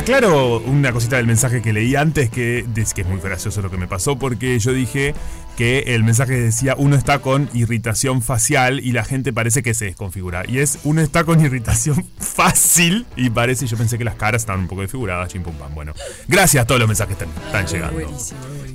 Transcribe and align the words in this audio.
aclaro 0.00 0.60
una 0.60 0.92
cosita 0.92 1.16
del 1.16 1.26
mensaje 1.26 1.60
que 1.60 1.74
leí 1.74 1.94
antes, 1.94 2.30
que, 2.30 2.64
es 2.74 2.94
que 2.94 3.02
es 3.02 3.06
muy 3.06 3.20
gracioso 3.20 3.60
lo 3.60 3.70
que 3.70 3.76
me 3.76 3.86
pasó, 3.86 4.18
porque 4.18 4.58
yo 4.58 4.72
dije 4.72 5.14
que 5.58 5.80
el 5.88 6.04
mensaje 6.04 6.40
decía 6.40 6.74
uno 6.78 6.96
está 6.96 7.18
con 7.18 7.50
irritación 7.52 8.22
facial 8.22 8.80
y 8.80 8.92
la 8.92 9.04
gente 9.04 9.30
parece 9.34 9.62
que 9.62 9.74
se 9.74 9.84
desconfigura. 9.84 10.44
Y 10.48 10.58
es 10.58 10.78
uno 10.84 11.02
está 11.02 11.24
con 11.24 11.44
irritación 11.44 12.06
fácil 12.18 13.04
y 13.14 13.28
parece, 13.28 13.66
yo 13.66 13.76
pensé 13.76 13.98
que 13.98 14.04
las 14.04 14.14
caras 14.14 14.40
estaban 14.40 14.62
un 14.62 14.68
poco 14.68 14.80
desfiguradas, 14.80 15.28
chim 15.28 15.42
pum 15.42 15.54
pam. 15.56 15.74
Bueno, 15.74 15.92
gracias 16.28 16.64
a 16.64 16.66
todos 16.66 16.80
los 16.80 16.88
mensajes 16.88 17.18
que 17.18 17.24
están, 17.24 17.66
llegando. 17.66 18.00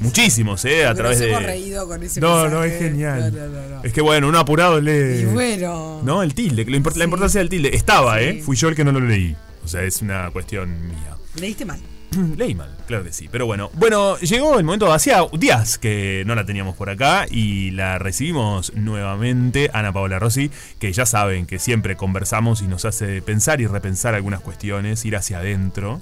Muchísimos, 0.02 0.64
¿eh? 0.66 0.86
A 0.86 0.94
través 0.94 1.18
de. 1.18 1.36
Reído 1.40 1.88
con 1.88 2.04
ese 2.04 2.22
no, 2.22 2.48
no, 2.50 2.64
es 2.64 2.78
genial. 2.78 3.82
es 3.84 3.92
que 3.94 4.02
bueno, 4.02 4.28
uno 4.28 4.38
apurado 4.38 4.80
lee. 4.80 5.22
Y 5.22 5.26
bueno. 5.26 6.02
No, 6.04 6.22
el 6.22 6.36
tilde, 6.36 6.66
la 6.66 6.78
importancia 6.78 7.40
del 7.40 7.50
tilde. 7.50 7.76
Estaba, 7.76 8.22
¿eh? 8.22 8.44
Fui 8.46 8.56
yo 8.56 8.70
el 8.70 8.76
que 8.76 8.84
no 8.84 8.92
lo 8.92 9.00
leí. 9.00 9.36
O 9.64 9.68
sea, 9.68 9.82
es 9.82 10.04
una 10.04 10.30
cuestión 10.30 10.88
mía. 10.88 11.15
¿Leíste 11.40 11.66
mal? 11.66 11.80
Leí 12.38 12.56
mal, 12.56 12.76
claro 12.88 13.04
que 13.04 13.14
sí. 13.14 13.28
Pero 13.32 13.46
bueno, 13.46 13.70
bueno, 13.74 14.18
llegó 14.20 14.58
el 14.58 14.64
momento, 14.64 14.92
hacía 14.92 15.26
días 15.38 15.78
que 15.78 16.24
no 16.26 16.36
la 16.36 16.46
teníamos 16.46 16.76
por 16.76 16.90
acá 16.90 17.26
y 17.30 17.72
la 17.72 18.00
recibimos 18.00 18.74
nuevamente, 18.76 19.70
Ana 19.74 19.92
Paola 19.92 20.20
Rossi, 20.20 20.52
que 20.80 20.92
ya 20.94 21.06
saben 21.06 21.46
que 21.46 21.60
siempre 21.60 21.96
conversamos 21.96 22.62
y 22.62 22.68
nos 22.68 22.86
hace 22.86 23.22
pensar 23.22 23.62
y 23.62 23.68
repensar 23.68 24.16
algunas 24.16 24.42
cuestiones, 24.42 25.04
ir 25.06 25.16
hacia 25.16 25.40
adentro 25.40 26.00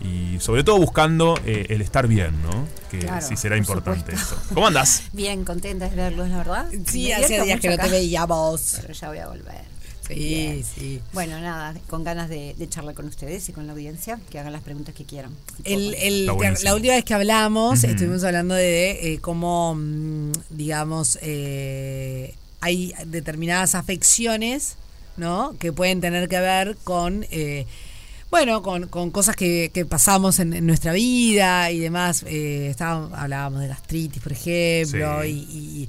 y 0.00 0.38
sobre 0.40 0.64
todo 0.64 0.78
buscando 0.78 1.38
eh, 1.46 1.66
el 1.68 1.80
estar 1.80 2.08
bien, 2.08 2.42
¿no? 2.42 2.66
Que 2.90 3.08
sí 3.20 3.36
será 3.36 3.56
importante 3.56 4.14
eso. 4.14 4.36
¿Cómo 4.52 4.66
andas? 4.66 5.04
Bien, 5.12 5.44
contenta 5.44 5.88
de 5.88 5.96
verlos, 5.96 6.28
la 6.28 6.38
verdad. 6.38 6.66
Sí, 6.86 7.12
hace 7.12 7.42
días 7.42 7.60
que 7.60 7.70
no 7.70 7.78
te 7.78 7.88
veíamos. 7.88 8.78
Pero 8.82 8.92
ya 8.92 9.08
voy 9.08 9.18
a 9.18 9.28
volver. 9.28 9.73
Sí, 10.08 10.62
sí. 10.62 11.00
Bueno, 11.12 11.40
nada, 11.40 11.74
con 11.88 12.04
ganas 12.04 12.28
de, 12.28 12.54
charlar 12.68 12.94
con 12.94 13.06
ustedes 13.06 13.48
y 13.48 13.52
con 13.52 13.66
la 13.66 13.72
audiencia, 13.72 14.18
que 14.30 14.38
hagan 14.38 14.52
las 14.52 14.62
preguntas 14.62 14.94
que 14.94 15.04
quieran. 15.04 15.32
la 15.64 16.74
última 16.74 16.94
vez 16.94 17.04
que 17.04 17.14
hablamos, 17.14 17.84
estuvimos 17.84 18.24
hablando 18.24 18.54
de 18.54 19.14
eh, 19.14 19.18
cómo, 19.20 19.74
mm, 19.74 20.32
digamos, 20.50 21.18
eh, 21.22 22.34
hay 22.60 22.92
determinadas 23.06 23.74
afecciones, 23.74 24.76
¿no? 25.16 25.56
Que 25.58 25.72
pueden 25.72 26.00
tener 26.00 26.28
que 26.28 26.40
ver 26.40 26.76
con... 26.84 27.26
Eh, 27.30 27.66
bueno, 28.30 28.62
con, 28.62 29.10
cosas 29.12 29.36
que, 29.36 29.86
pasamos 29.88 30.40
en, 30.40 30.66
nuestra 30.66 30.92
vida 30.92 31.70
y 31.70 31.78
demás. 31.78 32.24
hablábamos 33.12 33.60
de 33.60 33.68
gastritis, 33.68 34.20
por 34.20 34.32
ejemplo, 34.32 35.24
y, 35.24 35.88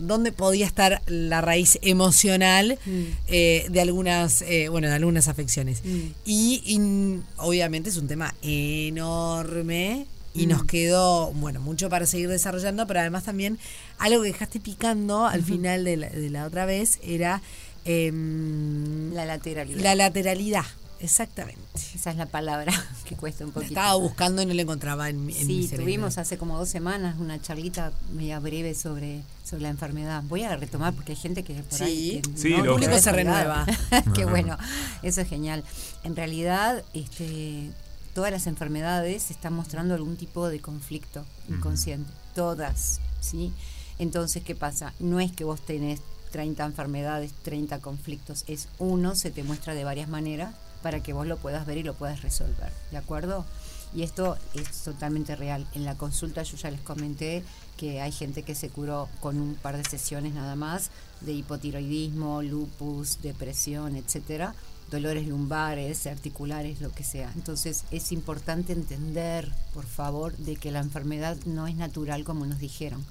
dónde 0.00 0.32
podía 0.32 0.66
estar 0.66 1.02
la 1.06 1.40
raíz 1.40 1.78
emocional 1.82 2.78
mm. 2.84 3.02
eh, 3.28 3.66
de 3.70 3.80
algunas, 3.80 4.42
eh, 4.42 4.68
bueno, 4.68 4.88
de 4.88 4.94
algunas 4.94 5.28
afecciones. 5.28 5.82
Mm. 5.84 5.98
Y, 6.24 7.20
obviamente 7.36 7.90
es 7.90 7.96
un 7.96 8.08
tema 8.08 8.34
enorme 8.42 10.06
y 10.34 10.46
nos 10.46 10.64
mm. 10.64 10.66
quedó, 10.66 11.32
bueno, 11.32 11.60
mucho 11.60 11.88
para 11.88 12.06
seguir 12.06 12.28
desarrollando, 12.28 12.86
pero 12.86 13.00
además 13.00 13.24
también 13.24 13.58
algo 13.98 14.22
que 14.22 14.28
dejaste 14.32 14.60
picando 14.60 15.26
al 15.26 15.42
final 15.42 15.84
de 15.84 15.96
la, 16.30 16.46
otra 16.46 16.66
vez 16.66 16.98
era 17.02 17.42
em, 17.84 19.12
la 19.12 19.24
lateralidad. 19.24 19.80
La 19.80 19.94
lateralidad. 19.94 20.64
Exactamente. 21.00 21.62
Esa 21.94 22.10
es 22.10 22.16
la 22.16 22.26
palabra 22.26 22.72
que 23.06 23.16
cuesta 23.16 23.44
un 23.44 23.52
poquito. 23.52 23.72
Estaba 23.72 23.94
buscando 23.94 24.42
y 24.42 24.46
no 24.46 24.54
la 24.54 24.62
encontraba 24.62 25.08
en, 25.08 25.28
en 25.30 25.46
sí, 25.46 25.70
tuvimos 25.74 26.18
hace 26.18 26.36
como 26.36 26.58
dos 26.58 26.68
semanas 26.68 27.16
una 27.18 27.40
charlita 27.40 27.92
media 28.12 28.38
breve 28.38 28.74
sobre, 28.74 29.22
sobre 29.44 29.62
la 29.62 29.70
enfermedad. 29.70 30.22
Voy 30.28 30.42
a 30.42 30.56
retomar 30.56 30.92
porque 30.92 31.12
hay 31.12 31.18
gente 31.18 31.42
que 31.42 31.54
por 31.54 31.82
ahí... 31.82 32.20
sí, 32.34 32.52
el 32.52 32.66
público 32.66 32.98
se 32.98 33.12
renueva. 33.12 33.66
Qué 34.14 34.26
bueno, 34.26 34.58
eso 35.02 35.22
es 35.22 35.28
genial. 35.28 35.64
En 36.04 36.16
realidad, 36.16 36.84
este, 36.92 37.70
todas 38.14 38.30
las 38.30 38.46
enfermedades 38.46 39.30
están 39.30 39.54
mostrando 39.54 39.94
algún 39.94 40.16
tipo 40.16 40.48
de 40.48 40.60
conflicto 40.60 41.24
inconsciente. 41.48 42.10
Todas, 42.34 43.00
¿sí? 43.20 43.52
Entonces, 43.98 44.42
¿qué 44.42 44.54
pasa? 44.54 44.92
No 45.00 45.18
es 45.18 45.32
que 45.32 45.44
vos 45.44 45.60
tenés 45.60 46.00
30 46.32 46.64
enfermedades, 46.64 47.32
30 47.42 47.80
conflictos, 47.80 48.44
es 48.46 48.68
uno, 48.78 49.14
se 49.14 49.30
te 49.30 49.42
muestra 49.42 49.74
de 49.74 49.84
varias 49.84 50.08
maneras 50.08 50.54
para 50.82 51.02
que 51.02 51.12
vos 51.12 51.26
lo 51.26 51.36
puedas 51.36 51.66
ver 51.66 51.78
y 51.78 51.82
lo 51.82 51.94
puedas 51.94 52.22
resolver, 52.22 52.72
¿de 52.90 52.96
acuerdo? 52.96 53.44
Y 53.92 54.02
esto 54.02 54.36
es 54.54 54.70
totalmente 54.82 55.34
real. 55.34 55.66
En 55.74 55.84
la 55.84 55.96
consulta 55.96 56.42
yo 56.42 56.56
ya 56.56 56.70
les 56.70 56.80
comenté 56.80 57.42
que 57.76 58.00
hay 58.00 58.12
gente 58.12 58.42
que 58.42 58.54
se 58.54 58.68
curó 58.68 59.08
con 59.20 59.40
un 59.40 59.54
par 59.54 59.76
de 59.76 59.84
sesiones 59.84 60.34
nada 60.34 60.54
más 60.54 60.90
de 61.20 61.32
hipotiroidismo, 61.32 62.42
lupus, 62.42 63.20
depresión, 63.22 63.96
etcétera, 63.96 64.54
dolores 64.90 65.26
lumbares, 65.26 66.06
articulares, 66.06 66.80
lo 66.80 66.92
que 66.92 67.04
sea. 67.04 67.32
Entonces 67.34 67.84
es 67.90 68.12
importante 68.12 68.72
entender, 68.72 69.52
por 69.74 69.86
favor, 69.86 70.36
de 70.36 70.56
que 70.56 70.70
la 70.70 70.80
enfermedad 70.80 71.36
no 71.46 71.66
es 71.66 71.76
natural 71.76 72.24
como 72.24 72.46
nos 72.46 72.58
dijeron. 72.58 73.04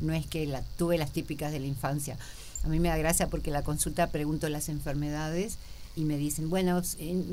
No 0.00 0.12
es 0.12 0.26
que 0.26 0.46
la, 0.46 0.62
tuve 0.62 0.98
las 0.98 1.10
típicas 1.10 1.52
de 1.52 1.60
la 1.60 1.66
infancia. 1.66 2.16
A 2.64 2.68
mí 2.68 2.80
me 2.80 2.88
da 2.88 2.96
gracia 2.96 3.28
porque 3.28 3.50
la 3.50 3.62
consulta 3.62 4.06
pregunto 4.08 4.48
las 4.48 4.68
enfermedades 4.68 5.58
y 5.96 6.04
me 6.04 6.16
dicen, 6.16 6.50
bueno, 6.50 6.82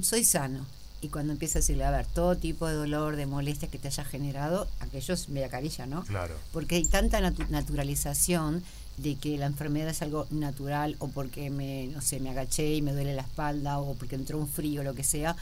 soy 0.01 0.23
sano. 0.23 0.65
Y 1.01 1.09
cuando 1.09 1.33
empieza 1.33 1.57
a 1.57 1.61
decirle, 1.61 1.83
a 1.83 1.91
ver, 1.91 2.05
todo 2.05 2.37
tipo 2.37 2.67
de 2.67 2.75
dolor, 2.75 3.15
de 3.15 3.25
molestia 3.25 3.67
que 3.67 3.79
te 3.79 3.87
haya 3.87 4.05
generado, 4.05 4.67
aquellos 4.79 5.29
me 5.29 5.43
acarilla, 5.43 5.87
¿no? 5.87 6.03
Claro. 6.03 6.35
Porque 6.53 6.75
hay 6.75 6.85
tanta 6.85 7.19
naturalización 7.21 8.63
de 8.97 9.15
que 9.15 9.37
la 9.37 9.47
enfermedad 9.47 9.89
es 9.89 10.01
algo 10.03 10.27
natural 10.29 10.95
o 10.99 11.07
porque 11.07 11.49
me, 11.49 11.87
no 11.87 12.01
sé, 12.01 12.19
me 12.19 12.29
agaché 12.29 12.75
y 12.75 12.81
me 12.83 12.93
duele 12.93 13.15
la 13.15 13.23
espalda 13.23 13.79
o 13.79 13.95
porque 13.95 14.15
entró 14.15 14.37
un 14.37 14.47
frío, 14.47 14.83
lo 14.83 14.93
que 14.93 15.03
sea, 15.03 15.35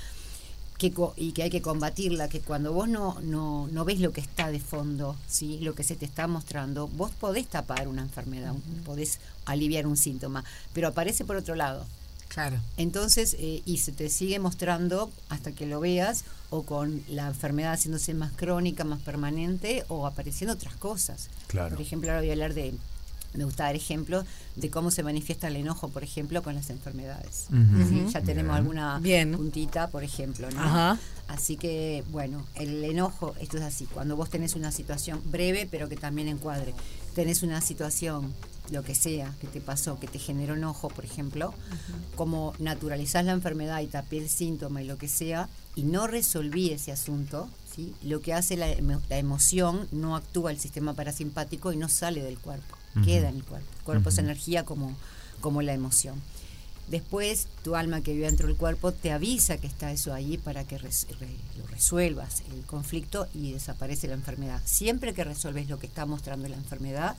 que, 0.77 0.93
y 1.17 1.33
que 1.33 1.43
hay 1.43 1.49
que 1.49 1.61
combatirla, 1.61 2.29
que 2.29 2.39
cuando 2.39 2.71
vos 2.71 2.87
no, 2.87 3.19
no, 3.21 3.67
no 3.67 3.83
ves 3.83 3.99
lo 3.99 4.13
que 4.13 4.21
está 4.21 4.49
de 4.49 4.61
fondo, 4.61 5.17
¿sí? 5.27 5.59
lo 5.59 5.75
que 5.75 5.83
se 5.83 5.97
te 5.97 6.05
está 6.05 6.25
mostrando, 6.27 6.87
vos 6.87 7.11
podés 7.11 7.47
tapar 7.47 7.89
una 7.89 8.01
enfermedad, 8.01 8.53
podés 8.85 9.19
aliviar 9.45 9.85
un 9.85 9.97
síntoma, 9.97 10.45
pero 10.73 10.87
aparece 10.87 11.25
por 11.25 11.35
otro 11.35 11.55
lado. 11.55 11.85
Claro. 12.29 12.57
Entonces, 12.77 13.35
eh, 13.39 13.61
y 13.65 13.77
se 13.77 13.91
te 13.91 14.09
sigue 14.09 14.39
mostrando 14.39 15.11
hasta 15.29 15.51
que 15.51 15.65
lo 15.65 15.79
veas, 15.81 16.23
o 16.51 16.63
con 16.63 17.03
la 17.09 17.27
enfermedad 17.27 17.73
haciéndose 17.73 18.13
más 18.13 18.31
crónica, 18.31 18.83
más 18.83 18.99
permanente, 19.01 19.83
o 19.89 20.07
apareciendo 20.07 20.53
otras 20.53 20.75
cosas. 20.75 21.29
Claro. 21.47 21.75
Por 21.75 21.85
ejemplo, 21.85 22.09
ahora 22.09 22.21
voy 22.21 22.29
a 22.29 22.33
hablar 22.33 22.53
de, 22.53 22.73
me 23.33 23.43
gusta 23.43 23.65
dar 23.65 23.75
ejemplos 23.75 24.25
de 24.55 24.69
cómo 24.69 24.89
se 24.89 25.03
manifiesta 25.03 25.47
el 25.47 25.55
enojo, 25.57 25.89
por 25.89 26.03
ejemplo, 26.03 26.41
con 26.41 26.55
las 26.55 26.69
enfermedades. 26.69 27.47
Ya 28.11 28.21
tenemos 28.21 28.55
alguna 28.55 29.01
puntita, 29.35 29.87
por 29.87 30.03
ejemplo, 30.03 30.49
¿no? 30.51 30.97
Así 31.27 31.57
que, 31.57 32.03
bueno, 32.09 32.43
el 32.55 32.83
enojo, 32.83 33.35
esto 33.39 33.57
es 33.57 33.63
así, 33.63 33.85
cuando 33.85 34.15
vos 34.15 34.31
tenés 34.31 34.55
una 34.55 34.71
situación 34.71 35.21
breve, 35.25 35.67
pero 35.69 35.87
que 35.87 35.95
también 35.95 36.27
encuadre, 36.27 36.73
tenés 37.13 37.43
una 37.43 37.61
situación 37.61 38.33
lo 38.71 38.83
que 38.83 38.95
sea 38.95 39.33
que 39.41 39.47
te 39.47 39.61
pasó, 39.61 39.99
que 39.99 40.07
te 40.07 40.19
generó 40.19 40.55
enojo, 40.55 40.89
por 40.89 41.05
ejemplo, 41.05 41.53
como 42.15 42.53
naturalizás 42.59 43.25
la 43.25 43.31
enfermedad 43.31 43.81
y 43.81 43.87
tapé 43.87 44.17
el 44.17 44.29
síntoma 44.29 44.81
y 44.81 44.87
lo 44.87 44.97
que 44.97 45.07
sea, 45.07 45.49
y 45.75 45.83
no 45.83 46.07
resolví 46.07 46.71
ese 46.71 46.91
asunto, 46.91 47.49
¿sí? 47.75 47.93
lo 48.03 48.21
que 48.21 48.33
hace 48.33 48.57
la, 48.57 48.69
emoción 49.09 49.87
no 49.91 50.15
actúa 50.15 50.51
el 50.51 50.59
sistema 50.59 50.93
parasimpático 50.93 51.71
y 51.71 51.77
no 51.77 51.89
sale 51.89 52.21
del 52.21 52.37
cuerpo, 52.37 52.75
queda 53.05 53.29
en 53.29 53.37
el 53.37 53.43
cuerpo. 53.43 53.67
El 53.77 53.83
cuerpo 53.83 54.09
es 54.09 54.17
energía 54.17 54.65
como, 54.65 54.95
como 55.41 55.61
la 55.61 55.73
emoción. 55.73 56.21
Después, 56.89 57.47
tu 57.63 57.75
alma 57.75 58.01
que 58.01 58.13
vive 58.13 58.25
dentro 58.25 58.47
del 58.47 58.57
cuerpo 58.57 58.91
te 58.91 59.11
avisa 59.11 59.57
que 59.57 59.67
está 59.67 59.91
eso 59.91 60.11
ahí 60.11 60.39
para 60.39 60.63
que 60.63 60.79
lo 60.79 61.67
resuelvas, 61.67 62.41
el 62.51 62.65
conflicto, 62.65 63.27
y 63.35 63.53
desaparece 63.53 64.07
la 64.07 64.15
enfermedad. 64.15 64.59
Siempre 64.65 65.13
que 65.13 65.23
resuelves 65.23 65.69
lo 65.69 65.77
que 65.77 65.85
está 65.85 66.07
mostrando 66.07 66.47
la 66.47 66.55
enfermedad, 66.55 67.15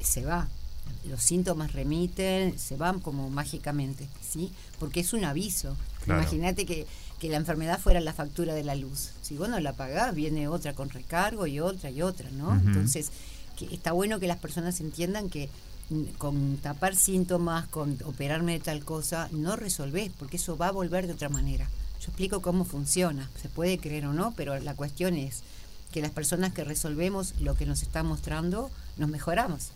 se 0.00 0.24
va, 0.24 0.48
los 1.08 1.22
síntomas 1.22 1.72
remiten, 1.72 2.58
se 2.58 2.76
van 2.76 3.00
como 3.00 3.30
mágicamente, 3.30 4.06
¿sí? 4.20 4.52
Porque 4.78 5.00
es 5.00 5.12
un 5.12 5.24
aviso. 5.24 5.76
Imagínate 6.06 6.66
que, 6.66 6.86
la 7.22 7.36
enfermedad 7.36 7.78
fuera 7.78 8.00
la 8.00 8.12
factura 8.12 8.52
de 8.52 8.64
la 8.64 8.74
luz. 8.74 9.10
Si 9.22 9.36
vos 9.36 9.48
no 9.48 9.60
la 9.60 9.74
pagás, 9.74 10.12
viene 10.12 10.48
otra 10.48 10.72
con 10.72 10.90
recargo 10.90 11.46
y 11.46 11.60
otra 11.60 11.88
y 11.88 12.02
otra, 12.02 12.28
¿no? 12.32 12.52
Entonces, 12.52 13.12
que 13.56 13.72
está 13.72 13.92
bueno 13.92 14.18
que 14.18 14.26
las 14.26 14.38
personas 14.38 14.80
entiendan 14.80 15.30
que 15.30 15.48
mm, 15.90 16.02
con 16.18 16.56
tapar 16.56 16.96
síntomas, 16.96 17.68
con 17.68 17.96
operarme 18.04 18.54
de 18.54 18.58
tal 18.58 18.84
cosa, 18.84 19.28
no 19.30 19.54
resolvés, 19.54 20.10
porque 20.18 20.36
eso 20.36 20.56
va 20.56 20.66
a 20.66 20.72
volver 20.72 21.06
de 21.06 21.12
otra 21.12 21.28
manera. 21.28 21.68
Yo 22.00 22.08
explico 22.08 22.42
cómo 22.42 22.64
funciona, 22.64 23.30
se 23.40 23.48
puede 23.48 23.78
creer 23.78 24.06
o 24.06 24.12
no, 24.12 24.34
pero 24.36 24.58
la 24.58 24.74
cuestión 24.74 25.14
es 25.16 25.44
que 25.92 26.02
las 26.02 26.10
personas 26.10 26.52
que 26.52 26.64
resolvemos 26.64 27.34
lo 27.38 27.54
que 27.54 27.66
nos 27.66 27.82
está 27.82 28.02
mostrando, 28.02 28.68
nos 28.96 29.08
mejoramos. 29.08 29.68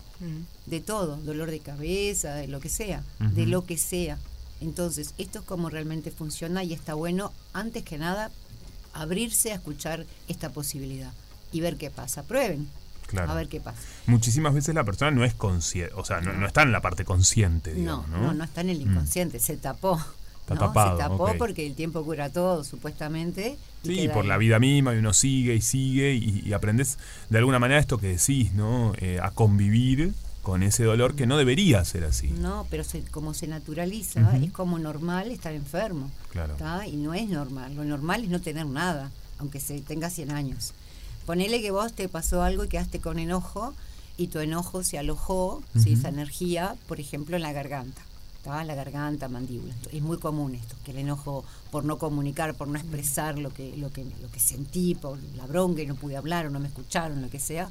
De 0.66 0.80
todo, 0.80 1.16
dolor 1.16 1.50
de 1.50 1.60
cabeza, 1.60 2.34
de 2.34 2.48
lo 2.48 2.60
que 2.60 2.68
sea, 2.68 3.02
de 3.18 3.46
lo 3.46 3.64
que 3.64 3.78
sea. 3.78 4.18
Entonces, 4.60 5.14
esto 5.18 5.40
es 5.40 5.44
como 5.44 5.68
realmente 5.68 6.10
funciona 6.10 6.64
y 6.64 6.72
está 6.72 6.94
bueno, 6.94 7.32
antes 7.52 7.84
que 7.84 7.98
nada, 7.98 8.30
abrirse 8.94 9.52
a 9.52 9.56
escuchar 9.56 10.06
esta 10.28 10.50
posibilidad 10.50 11.12
y 11.52 11.60
ver 11.60 11.76
qué 11.76 11.90
pasa. 11.90 12.22
Prueben. 12.22 12.68
A 13.16 13.34
ver 13.34 13.48
qué 13.48 13.60
pasa. 13.60 13.78
Muchísimas 14.06 14.52
veces 14.52 14.74
la 14.74 14.82
persona 14.82 15.10
no 15.12 15.24
es 15.24 15.34
consciente, 15.34 15.94
o 15.94 16.04
sea, 16.04 16.20
no, 16.20 16.46
está 16.46 16.62
en 16.62 16.72
la 16.72 16.80
parte 16.80 17.04
consciente, 17.04 17.74
no, 17.74 18.04
no, 18.08 18.34
no, 18.34 18.44
está 18.44 18.62
en 18.62 18.70
el 18.70 18.80
inconsciente, 18.80 19.38
se 19.38 19.56
tapó. 19.56 20.00
Está 20.48 20.66
tapado, 20.66 20.96
se 20.96 21.02
tapó 21.02 21.34
porque 21.38 21.66
el 21.66 21.74
tiempo 21.74 22.04
cura 22.04 22.30
todo, 22.30 22.62
supuestamente. 22.62 23.58
Sí, 23.82 24.08
por 24.08 24.24
la 24.24 24.38
vida 24.38 24.58
misma, 24.60 24.94
y 24.94 24.98
uno 24.98 25.12
sigue 25.12 25.54
y 25.54 25.60
sigue, 25.60 26.14
y, 26.14 26.52
aprendes 26.52 26.98
de 27.30 27.38
alguna 27.38 27.58
manera 27.58 27.80
esto 27.80 27.98
que 27.98 28.08
decís, 28.08 28.52
¿no? 28.52 28.92
Eh, 28.98 29.18
a 29.20 29.30
convivir 29.32 30.12
con 30.42 30.62
ese 30.62 30.84
dolor 30.84 31.16
que 31.16 31.26
no 31.26 31.36
debería 31.36 31.84
ser 31.84 32.04
así. 32.04 32.28
No, 32.28 32.68
pero 32.70 32.84
como 33.10 33.34
se 33.34 33.48
naturaliza, 33.48 34.36
es 34.36 34.52
como 34.52 34.78
normal 34.78 35.32
estar 35.32 35.52
enfermo. 35.52 36.08
Claro. 36.30 36.54
Y 36.86 36.96
no 36.96 37.14
es 37.14 37.28
normal. 37.28 37.74
Lo 37.74 37.84
normal 37.84 38.22
es 38.22 38.30
no 38.30 38.40
tener 38.40 38.66
nada, 38.66 39.10
aunque 39.38 39.58
se 39.58 39.80
tenga 39.80 40.08
100 40.08 40.30
años. 40.30 40.72
Ponele 41.26 41.60
que 41.60 41.72
vos 41.72 41.92
te 41.92 42.08
pasó 42.08 42.44
algo 42.44 42.62
y 42.62 42.68
quedaste 42.68 43.00
con 43.00 43.18
enojo 43.18 43.74
y 44.16 44.28
tu 44.28 44.38
enojo 44.38 44.84
se 44.84 44.98
alojó, 44.98 45.62
esa 45.74 46.08
energía, 46.08 46.76
por 46.86 47.00
ejemplo, 47.00 47.34
en 47.34 47.42
la 47.42 47.52
garganta. 47.52 48.00
La 48.46 48.76
garganta, 48.76 49.28
mandíbula. 49.28 49.74
Es 49.92 50.00
muy 50.02 50.18
común 50.18 50.54
esto, 50.54 50.76
que 50.84 50.92
el 50.92 50.98
enojo 50.98 51.44
por 51.72 51.84
no 51.84 51.98
comunicar, 51.98 52.54
por 52.54 52.68
no 52.68 52.78
expresar 52.78 53.38
lo 53.38 53.50
que, 53.52 53.76
lo 53.76 53.90
que, 53.90 54.04
lo 54.22 54.30
que 54.30 54.38
sentí, 54.38 54.94
por 54.94 55.18
la 55.36 55.46
bronca 55.46 55.82
y 55.82 55.86
no 55.86 55.96
pude 55.96 56.16
hablar 56.16 56.46
o 56.46 56.50
no 56.50 56.60
me 56.60 56.68
escucharon, 56.68 57.22
lo 57.22 57.28
que 57.28 57.40
sea. 57.40 57.68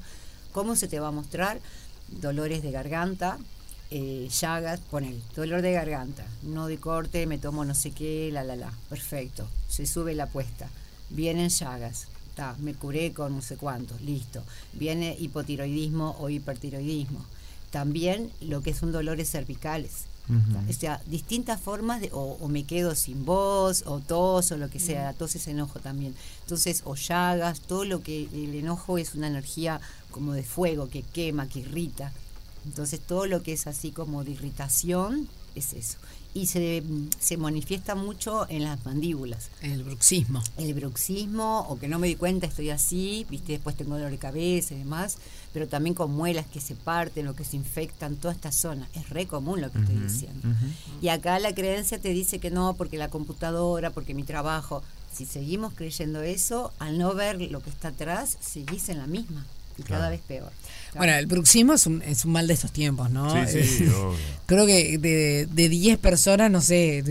¿Cómo 0.52 0.76
se 0.76 0.90
te 0.90 1.00
va 1.00 1.08
a 1.08 1.12
mostrar? 1.12 1.62
Dolores 2.10 2.62
de 2.62 2.72
garganta, 2.72 3.38
eh, 3.90 4.28
llagas, 4.30 4.82
pon 4.92 5.06
el 5.06 5.22
dolor 5.34 5.62
de 5.62 5.72
garganta, 5.72 6.26
no 6.44 6.68
de 6.68 6.78
corte, 6.78 7.26
me 7.26 7.38
tomo 7.38 7.64
no 7.64 7.74
sé 7.74 7.92
qué, 7.92 8.30
la, 8.34 8.44
la, 8.44 8.58
la. 8.58 8.74
Perfecto, 8.90 9.48
se 9.70 9.86
sube 9.86 10.14
la 10.14 10.26
apuesta. 10.26 10.68
Vienen 11.10 11.50
llagas, 11.50 12.08
me 12.60 12.74
curé 12.74 13.14
con 13.14 13.34
no 13.34 13.42
sé 13.42 13.56
cuánto, 13.56 13.96
listo. 14.02 14.44
Viene 14.74 15.16
hipotiroidismo 15.18 16.18
o 16.20 16.30
hipertiroidismo. 16.30 17.24
También 17.72 18.30
lo 18.42 18.62
que 18.62 18.74
son 18.74 18.92
dolores 18.92 19.32
cervicales. 19.32 20.06
O 20.70 20.74
sea, 20.74 21.02
distintas 21.06 21.62
formas 21.62 22.02
de, 22.02 22.10
o, 22.12 22.48
me 22.48 22.64
quedo 22.64 22.96
sin 22.96 23.26
voz, 23.26 23.84
o 23.86 24.00
tos, 24.00 24.52
o 24.52 24.58
lo 24.58 24.70
que 24.70 24.80
sea, 24.80 25.14
tos 25.14 25.36
es 25.36 25.48
enojo 25.48 25.80
también. 25.80 26.16
Entonces, 26.42 26.82
o 26.86 26.96
llagas, 26.96 27.62
todo 27.62 27.86
lo 27.86 28.02
que 28.02 28.28
el 28.34 28.56
enojo 28.56 28.98
es 28.98 29.14
una 29.16 29.28
energía 29.28 29.80
como 30.12 30.34
de 30.34 30.44
fuego 30.44 30.90
que 30.90 31.04
quema, 31.04 31.48
que 31.48 31.60
irrita. 31.60 32.12
Entonces, 32.66 33.00
todo 33.00 33.28
lo 33.28 33.44
que 33.44 33.54
es 33.54 33.68
así 33.68 33.92
como 33.92 34.24
de 34.24 34.32
irritación 34.32 35.28
es 35.56 35.74
eso 35.74 35.98
y 36.36 36.48
se, 36.48 36.84
se 37.18 37.38
manifiesta 37.38 37.96
mucho 37.96 38.46
en 38.50 38.66
las 38.66 38.86
mandíbulas. 38.86 39.50
El 39.62 39.86
bruxismo. 39.86 40.44
El 40.58 40.74
bruxismo, 40.74 41.66
o 41.70 41.80
que 41.80 41.88
no 41.88 41.98
me 41.98 42.08
di 42.08 42.16
cuenta, 42.16 42.46
estoy 42.46 42.72
así, 42.72 43.26
viste, 43.30 43.54
después 43.54 43.78
tengo 43.78 43.96
dolor 43.96 44.12
de 44.12 44.18
cabeza 44.18 44.76
y 44.76 44.80
demás, 44.80 45.18
pero 45.54 45.70
también 45.70 45.96
con 45.96 46.12
muelas 46.12 46.46
que 46.46 46.60
se 46.60 46.76
parten 46.76 47.30
o 47.30 47.36
que 47.36 47.46
se 47.46 47.56
infectan, 47.56 48.18
toda 48.18 48.34
esta 48.34 48.52
zona. 48.52 48.86
Es 48.94 49.10
re 49.10 49.28
común 49.28 49.62
lo 49.62 49.72
que 49.72 49.80
estoy 49.80 49.96
diciendo. 49.96 50.50
Y 51.02 51.08
acá 51.08 51.40
la 51.40 51.56
creencia 51.56 52.00
te 52.00 52.10
dice 52.10 52.40
que 52.40 52.52
no, 52.52 52.74
porque 52.74 52.98
la 52.98 53.08
computadora, 53.08 53.92
porque 53.92 54.14
mi 54.14 54.24
trabajo. 54.24 54.84
Si 55.14 55.26
seguimos 55.26 55.74
creyendo 55.74 56.22
eso, 56.22 56.74
al 56.78 56.98
no 56.98 57.16
ver 57.16 57.40
lo 57.50 57.62
que 57.62 57.70
está 57.70 57.88
atrás, 57.88 58.38
seguís 58.42 58.90
en 58.90 58.98
la 58.98 59.08
misma 59.08 59.46
y 59.78 59.84
cada 59.84 60.10
vez 60.10 60.22
peor. 60.22 60.52
Bueno, 60.96 61.14
el 61.14 61.26
bruxismo 61.26 61.74
es 61.74 61.86
un, 61.88 62.02
es 62.04 62.24
un 62.24 62.32
mal 62.32 62.48
de 62.48 62.54
estos 62.54 62.72
tiempos, 62.72 63.10
¿no? 63.10 63.30
Sí, 63.48 63.64
sí, 63.64 63.84
eh, 63.84 63.92
Creo 64.46 64.66
que 64.66 64.98
de 64.98 65.70
10 65.70 65.98
personas, 65.98 66.50
no 66.50 66.62
sé, 66.62 67.04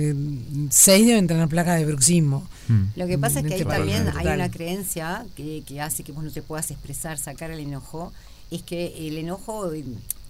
6 0.71 1.07
deben 1.07 1.27
tener 1.27 1.49
placas 1.49 1.79
de 1.79 1.85
bruxismo. 1.85 2.49
Hmm. 2.69 2.85
Lo 2.97 3.07
que 3.07 3.19
pasa 3.19 3.41
es 3.41 3.47
que 3.47 3.55
ahí 3.55 3.65
también 3.65 4.11
hay 4.17 4.27
una 4.29 4.51
creencia 4.51 5.27
que, 5.37 5.63
que 5.67 5.81
hace 5.81 6.03
que 6.03 6.13
vos 6.13 6.25
no 6.25 6.31
te 6.31 6.41
puedas 6.41 6.71
expresar, 6.71 7.19
sacar 7.19 7.51
el 7.51 7.61
enojo, 7.61 8.13
es 8.51 8.63
que 8.63 9.09
el 9.09 9.19
enojo 9.19 9.73
eh, 9.73 9.85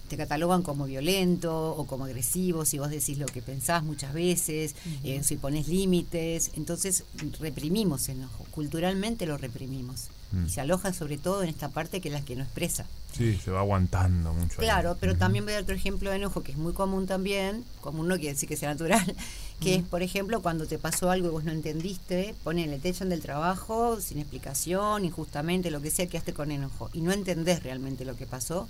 te 0.07 0.17
catalogan 0.17 0.61
como 0.61 0.85
violento 0.85 1.71
o 1.71 1.85
como 1.85 2.05
agresivo 2.05 2.65
si 2.65 2.77
vos 2.77 2.89
decís 2.89 3.17
lo 3.17 3.25
que 3.25 3.41
pensás 3.41 3.83
muchas 3.83 4.13
veces, 4.13 4.75
eh, 5.03 5.21
si 5.23 5.37
pones 5.37 5.67
límites, 5.67 6.51
entonces 6.55 7.03
reprimimos 7.39 8.09
enojo, 8.09 8.45
culturalmente 8.51 9.25
lo 9.25 9.37
reprimimos. 9.37 10.09
Mm. 10.35 10.45
Y 10.45 10.49
se 10.49 10.61
aloja 10.61 10.93
sobre 10.93 11.17
todo 11.17 11.43
en 11.43 11.49
esta 11.49 11.69
parte 11.69 12.01
que 12.01 12.09
es 12.09 12.13
la 12.13 12.21
que 12.21 12.35
no 12.35 12.43
expresa. 12.43 12.85
Sí, 13.17 13.39
se 13.43 13.49
va 13.49 13.61
aguantando 13.61 14.33
mucho. 14.33 14.57
Claro, 14.57 14.97
pero 14.99 15.15
también 15.15 15.45
voy 15.45 15.53
a 15.53 15.55
dar 15.55 15.63
otro 15.63 15.75
ejemplo 15.75 16.09
de 16.09 16.17
enojo 16.17 16.43
que 16.43 16.51
es 16.51 16.57
muy 16.57 16.73
común 16.73 17.07
también, 17.07 17.63
común 17.79 18.09
no 18.09 18.15
quiere 18.15 18.33
decir 18.33 18.49
que 18.49 18.57
sea 18.57 18.69
natural, 18.69 19.15
que 19.61 19.75
es, 19.75 19.83
por 19.83 20.01
ejemplo, 20.01 20.41
cuando 20.41 20.67
te 20.67 20.77
pasó 20.77 21.09
algo 21.09 21.27
y 21.27 21.31
vos 21.31 21.45
no 21.45 21.53
entendiste, 21.53 22.35
ponele, 22.43 22.77
te 22.77 22.89
echan 22.89 23.07
del 23.07 23.21
trabajo 23.21 24.01
sin 24.01 24.19
explicación, 24.19 25.05
injustamente, 25.05 25.71
lo 25.71 25.81
que 25.81 25.91
sea, 25.91 26.07
quedaste 26.07 26.33
con 26.33 26.51
enojo 26.51 26.89
y 26.91 26.99
no 26.99 27.13
entendés 27.13 27.63
realmente 27.63 28.03
lo 28.03 28.17
que 28.17 28.25
pasó, 28.25 28.67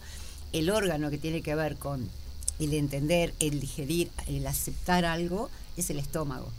el 0.54 0.70
órgano 0.70 1.10
que 1.10 1.18
tiene 1.18 1.42
que 1.42 1.56
ver 1.56 1.78
con 1.78 2.08
el 2.60 2.74
entender, 2.74 3.34
el 3.40 3.60
digerir, 3.60 4.12
el 4.28 4.46
aceptar 4.46 5.06
algo, 5.06 5.50
es 5.76 5.90
el 5.90 6.00
estómago. 6.00 6.50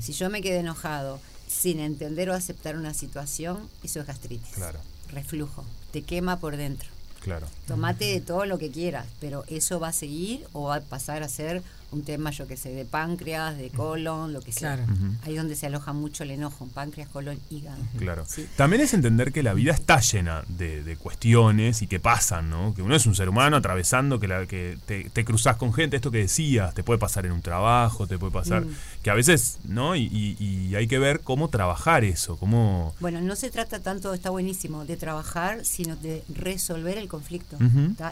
Si 0.00 0.12
yo 0.12 0.28
me 0.28 0.42
quedé 0.42 0.58
enojado 0.58 1.20
sin 1.48 1.80
entender 1.80 2.30
o 2.30 2.34
aceptar 2.34 2.76
una 2.76 2.94
situación, 2.94 3.68
eso 3.82 4.00
es 4.00 4.06
gastritis. 4.06 4.54
Claro. 4.54 4.78
Reflujo. 5.10 5.64
Te 5.90 6.02
quema 6.02 6.38
por 6.38 6.56
dentro. 6.56 6.88
Claro. 7.20 7.46
Tomate 7.66 8.04
de 8.04 8.20
todo 8.20 8.44
lo 8.46 8.58
que 8.58 8.70
quieras, 8.70 9.06
pero 9.20 9.44
eso 9.48 9.80
va 9.80 9.88
a 9.88 9.92
seguir 9.92 10.46
o 10.52 10.64
va 10.64 10.76
a 10.76 10.80
pasar 10.80 11.22
a 11.22 11.28
ser 11.28 11.62
un 11.90 12.02
tema, 12.02 12.30
yo 12.30 12.46
que 12.46 12.56
sé, 12.56 12.70
de 12.70 12.84
páncreas, 12.84 13.56
de 13.56 13.70
colon, 13.70 14.32
lo 14.32 14.40
que 14.40 14.52
sea. 14.52 14.78
Ahí 15.24 15.34
donde 15.36 15.56
se 15.56 15.66
aloja 15.66 15.92
mucho 15.92 16.22
el 16.22 16.32
enojo, 16.32 16.66
páncreas, 16.74 17.08
colon, 17.08 17.38
hígado. 17.50 17.78
Claro. 17.98 18.26
También 18.56 18.82
es 18.82 18.92
entender 18.92 19.32
que 19.32 19.42
la 19.42 19.54
vida 19.54 19.72
está 19.72 20.00
llena 20.00 20.42
de, 20.48 20.96
cuestiones 20.98 21.82
y 21.82 21.86
que 21.86 22.00
pasan, 22.00 22.50
¿no? 22.50 22.74
Que 22.74 22.82
uno 22.82 22.94
es 22.94 23.06
un 23.06 23.14
ser 23.14 23.28
humano 23.28 23.56
atravesando, 23.56 24.18
que, 24.18 24.28
la, 24.28 24.46
que 24.46 24.78
te, 24.86 25.24
cruzas 25.24 25.56
con 25.56 25.72
gente, 25.72 25.96
esto 25.96 26.10
que 26.10 26.18
decías, 26.18 26.74
te 26.74 26.82
puede 26.82 26.98
pasar 26.98 27.24
en 27.24 27.32
un 27.32 27.42
trabajo, 27.42 28.06
te 28.06 28.18
puede 28.18 28.32
pasar, 28.32 28.64
mm. 28.64 28.74
que 29.02 29.10
a 29.10 29.14
veces, 29.14 29.58
¿no? 29.64 29.96
Y, 29.96 30.74
hay 30.78 30.86
que 30.86 30.98
ver 30.98 31.20
cómo 31.20 31.48
trabajar 31.48 32.04
eso, 32.04 32.36
cómo... 32.36 32.94
Bueno, 33.00 33.20
no 33.20 33.34
se 33.34 33.50
trata 33.50 33.80
tanto, 33.80 34.12
está 34.14 34.30
buenísimo, 34.30 34.84
de 34.84 34.96
trabajar, 34.96 35.64
sino 35.64 35.96
de 35.96 36.22
resolver 36.28 36.98
el 36.98 37.08
conflicto. 37.08 37.56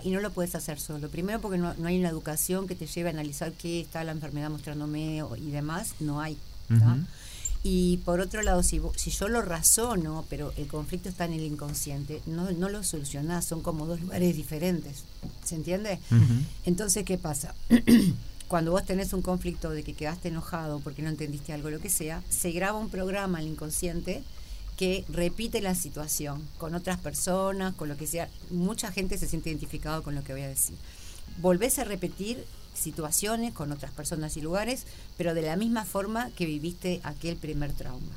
Y 0.02 0.10
no 0.10 0.20
lo 0.20 0.30
puedes 0.30 0.54
hacer 0.54 0.80
solo. 0.80 1.08
Primero 1.08 1.40
porque 1.40 1.58
no, 1.58 1.74
no 1.74 1.88
hay 1.88 1.98
una 1.98 2.08
educación 2.08 2.66
que 2.66 2.74
te 2.74 2.86
lleve 2.86 3.10
a 3.10 3.12
analizar 3.12 3.52
qué 3.66 3.80
está 3.80 4.04
la 4.04 4.12
enfermedad 4.12 4.50
mostrándome 4.50 5.22
y 5.36 5.50
demás, 5.50 5.94
no 6.00 6.20
hay. 6.20 6.38
Y 7.62 7.96
por 8.04 8.20
otro 8.20 8.42
lado, 8.42 8.62
si, 8.62 8.80
si 8.94 9.10
yo 9.10 9.28
lo 9.28 9.42
razono, 9.42 10.24
pero 10.30 10.52
el 10.56 10.68
conflicto 10.68 11.08
está 11.08 11.24
en 11.24 11.32
el 11.32 11.42
inconsciente, 11.42 12.22
no, 12.26 12.52
no 12.52 12.68
lo 12.68 12.84
solucionás, 12.84 13.44
son 13.44 13.60
como 13.60 13.86
dos 13.86 14.00
lugares 14.00 14.36
diferentes. 14.36 15.02
¿Se 15.44 15.56
entiende? 15.56 15.98
Entonces, 16.64 17.04
¿qué 17.04 17.18
pasa? 17.18 17.54
Cuando 18.48 18.70
vos 18.70 18.84
tenés 18.84 19.12
un 19.12 19.22
conflicto 19.22 19.70
de 19.70 19.82
que 19.82 19.94
quedaste 19.94 20.28
enojado 20.28 20.78
porque 20.78 21.02
no 21.02 21.08
entendiste 21.08 21.52
algo, 21.52 21.70
lo 21.70 21.80
que 21.80 21.90
sea, 21.90 22.22
se 22.28 22.52
graba 22.52 22.78
un 22.78 22.88
programa 22.88 23.38
al 23.38 23.48
inconsciente 23.48 24.22
que 24.76 25.04
repite 25.08 25.60
la 25.60 25.74
situación 25.74 26.42
con 26.58 26.76
otras 26.76 26.98
personas, 26.98 27.74
con 27.74 27.88
lo 27.88 27.96
que 27.96 28.06
sea. 28.06 28.28
Mucha 28.50 28.92
gente 28.92 29.18
se 29.18 29.26
siente 29.26 29.50
identificado 29.50 30.04
con 30.04 30.14
lo 30.14 30.22
que 30.22 30.34
voy 30.34 30.42
a 30.42 30.48
decir. 30.48 30.76
Volvés 31.38 31.80
a 31.80 31.84
repetir 31.84 32.44
situaciones, 32.76 33.52
con 33.52 33.72
otras 33.72 33.92
personas 33.92 34.36
y 34.36 34.40
lugares, 34.40 34.84
pero 35.16 35.34
de 35.34 35.42
la 35.42 35.56
misma 35.56 35.84
forma 35.84 36.30
que 36.36 36.46
viviste 36.46 37.00
aquel 37.02 37.36
primer 37.36 37.72
trauma, 37.72 38.12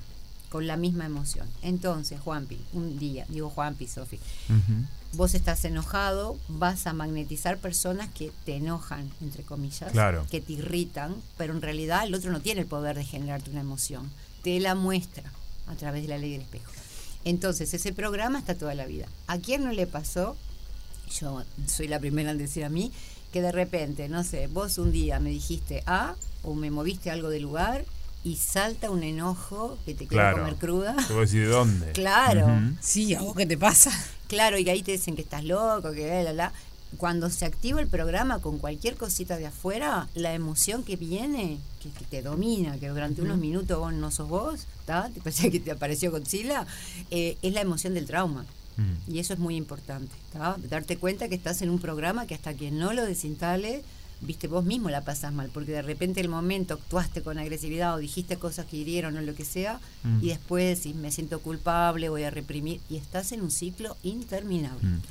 con 0.49 0.67
la 0.67 0.77
misma 0.77 1.05
emoción. 1.05 1.47
Entonces, 1.61 2.19
Juanpi, 2.19 2.59
un 2.73 2.99
día, 2.99 3.25
digo 3.29 3.49
Juanpi, 3.49 3.87
Sofi, 3.87 4.19
vos 5.13 5.33
estás 5.33 5.65
enojado, 5.65 6.37
vas 6.47 6.85
a 6.87 6.93
magnetizar 6.93 7.57
personas 7.57 8.09
que 8.09 8.31
te 8.45 8.55
enojan, 8.55 9.09
entre 9.21 9.43
comillas, 9.43 9.91
que 10.29 10.41
te 10.41 10.53
irritan, 10.53 11.15
pero 11.37 11.53
en 11.53 11.61
realidad 11.61 12.05
el 12.05 12.13
otro 12.13 12.31
no 12.31 12.41
tiene 12.41 12.61
el 12.61 12.67
poder 12.67 12.95
de 12.95 13.05
generarte 13.05 13.49
una 13.49 13.61
emoción, 13.61 14.09
te 14.43 14.59
la 14.59 14.75
muestra 14.75 15.31
a 15.67 15.75
través 15.75 16.03
de 16.03 16.09
la 16.09 16.17
ley 16.17 16.31
del 16.31 16.41
espejo. 16.41 16.71
Entonces, 17.25 17.73
ese 17.73 17.91
programa 17.91 18.39
está 18.39 18.55
toda 18.55 18.73
la 18.75 18.85
vida. 18.85 19.07
¿A 19.27 19.37
quién 19.39 19.63
no 19.63 19.71
le 19.71 19.87
pasó? 19.87 20.37
Yo 21.19 21.43
soy 21.67 21.87
la 21.87 21.99
primera 21.99 22.31
en 22.31 22.37
decir 22.37 22.63
a 22.63 22.69
mí, 22.69 22.91
que 23.31 23.41
de 23.41 23.51
repente, 23.51 24.09
no 24.09 24.23
sé, 24.23 24.47
vos 24.47 24.77
un 24.77 24.91
día 24.91 25.19
me 25.19 25.29
dijiste 25.29 25.83
A 25.85 26.15
o 26.43 26.55
me 26.55 26.71
moviste 26.71 27.11
algo 27.11 27.29
del 27.29 27.43
lugar 27.43 27.85
y 28.23 28.35
salta 28.35 28.89
un 28.89 29.03
enojo 29.03 29.77
que 29.85 29.93
te 29.93 30.07
quiere 30.07 30.33
comer 30.33 30.55
cruda. 30.55 30.95
Te 31.07 31.13
voy 31.13 31.19
a 31.19 31.25
decir 31.25 31.41
de 31.41 31.51
dónde. 31.51 31.91
Claro. 31.93 32.47
Sí, 32.81 33.13
¿a 33.13 33.21
vos 33.21 33.35
qué 33.35 33.45
te 33.45 33.57
pasa? 33.57 33.91
Claro, 34.27 34.57
y 34.57 34.69
ahí 34.69 34.83
te 34.83 34.91
dicen 34.91 35.15
que 35.15 35.21
estás 35.21 35.43
loco, 35.43 35.91
que 35.91 36.23
la, 36.23 36.33
la. 36.33 36.53
Cuando 36.97 37.29
se 37.29 37.45
activa 37.45 37.79
el 37.81 37.87
programa 37.87 38.39
con 38.39 38.57
cualquier 38.57 38.95
cosita 38.95 39.37
de 39.37 39.45
afuera, 39.45 40.07
la 40.15 40.33
emoción 40.33 40.83
que 40.83 40.95
viene, 40.95 41.59
que, 41.81 41.89
te 42.05 42.23
domina, 42.23 42.79
que 42.79 42.89
durante 42.89 43.21
unos 43.21 43.37
minutos 43.37 43.77
vos 43.77 43.93
no 43.93 44.09
sos 44.09 44.27
vos, 44.27 44.65
te 44.87 45.21
parece 45.21 45.51
que 45.51 45.59
te 45.59 45.69
apareció 45.69 46.09
Godzilla, 46.09 46.65
eh, 47.11 47.37
es 47.43 47.53
la 47.53 47.61
emoción 47.61 47.93
del 47.93 48.07
trauma. 48.07 48.43
Mm. 48.77 49.13
Y 49.13 49.19
eso 49.19 49.33
es 49.33 49.39
muy 49.39 49.55
importante, 49.55 50.15
darte 50.69 50.97
cuenta 50.97 51.27
que 51.27 51.35
estás 51.35 51.61
en 51.61 51.69
un 51.69 51.79
programa 51.79 52.27
que 52.27 52.35
hasta 52.35 52.53
que 52.53 52.71
no 52.71 52.93
lo 52.93 53.05
desinstale, 53.05 53.83
viste, 54.21 54.47
vos 54.47 54.65
mismo 54.65 54.89
la 54.89 55.01
pasas 55.01 55.33
mal, 55.33 55.49
porque 55.53 55.71
de 55.71 55.81
repente 55.81 56.21
el 56.21 56.29
momento 56.29 56.75
actuaste 56.75 57.21
con 57.21 57.37
agresividad 57.37 57.95
o 57.95 57.97
dijiste 57.97 58.37
cosas 58.37 58.65
que 58.65 58.77
hirieron 58.77 59.17
o 59.17 59.21
lo 59.21 59.35
que 59.35 59.45
sea, 59.45 59.79
mm. 60.03 60.23
y 60.23 60.27
después 60.29 60.79
si 60.79 60.93
me 60.93 61.11
siento 61.11 61.39
culpable, 61.39 62.09
voy 62.09 62.23
a 62.23 62.29
reprimir, 62.29 62.81
y 62.89 62.97
estás 62.97 63.31
en 63.31 63.41
un 63.41 63.51
ciclo 63.51 63.95
interminable. 64.03 64.81
Mm. 64.81 65.01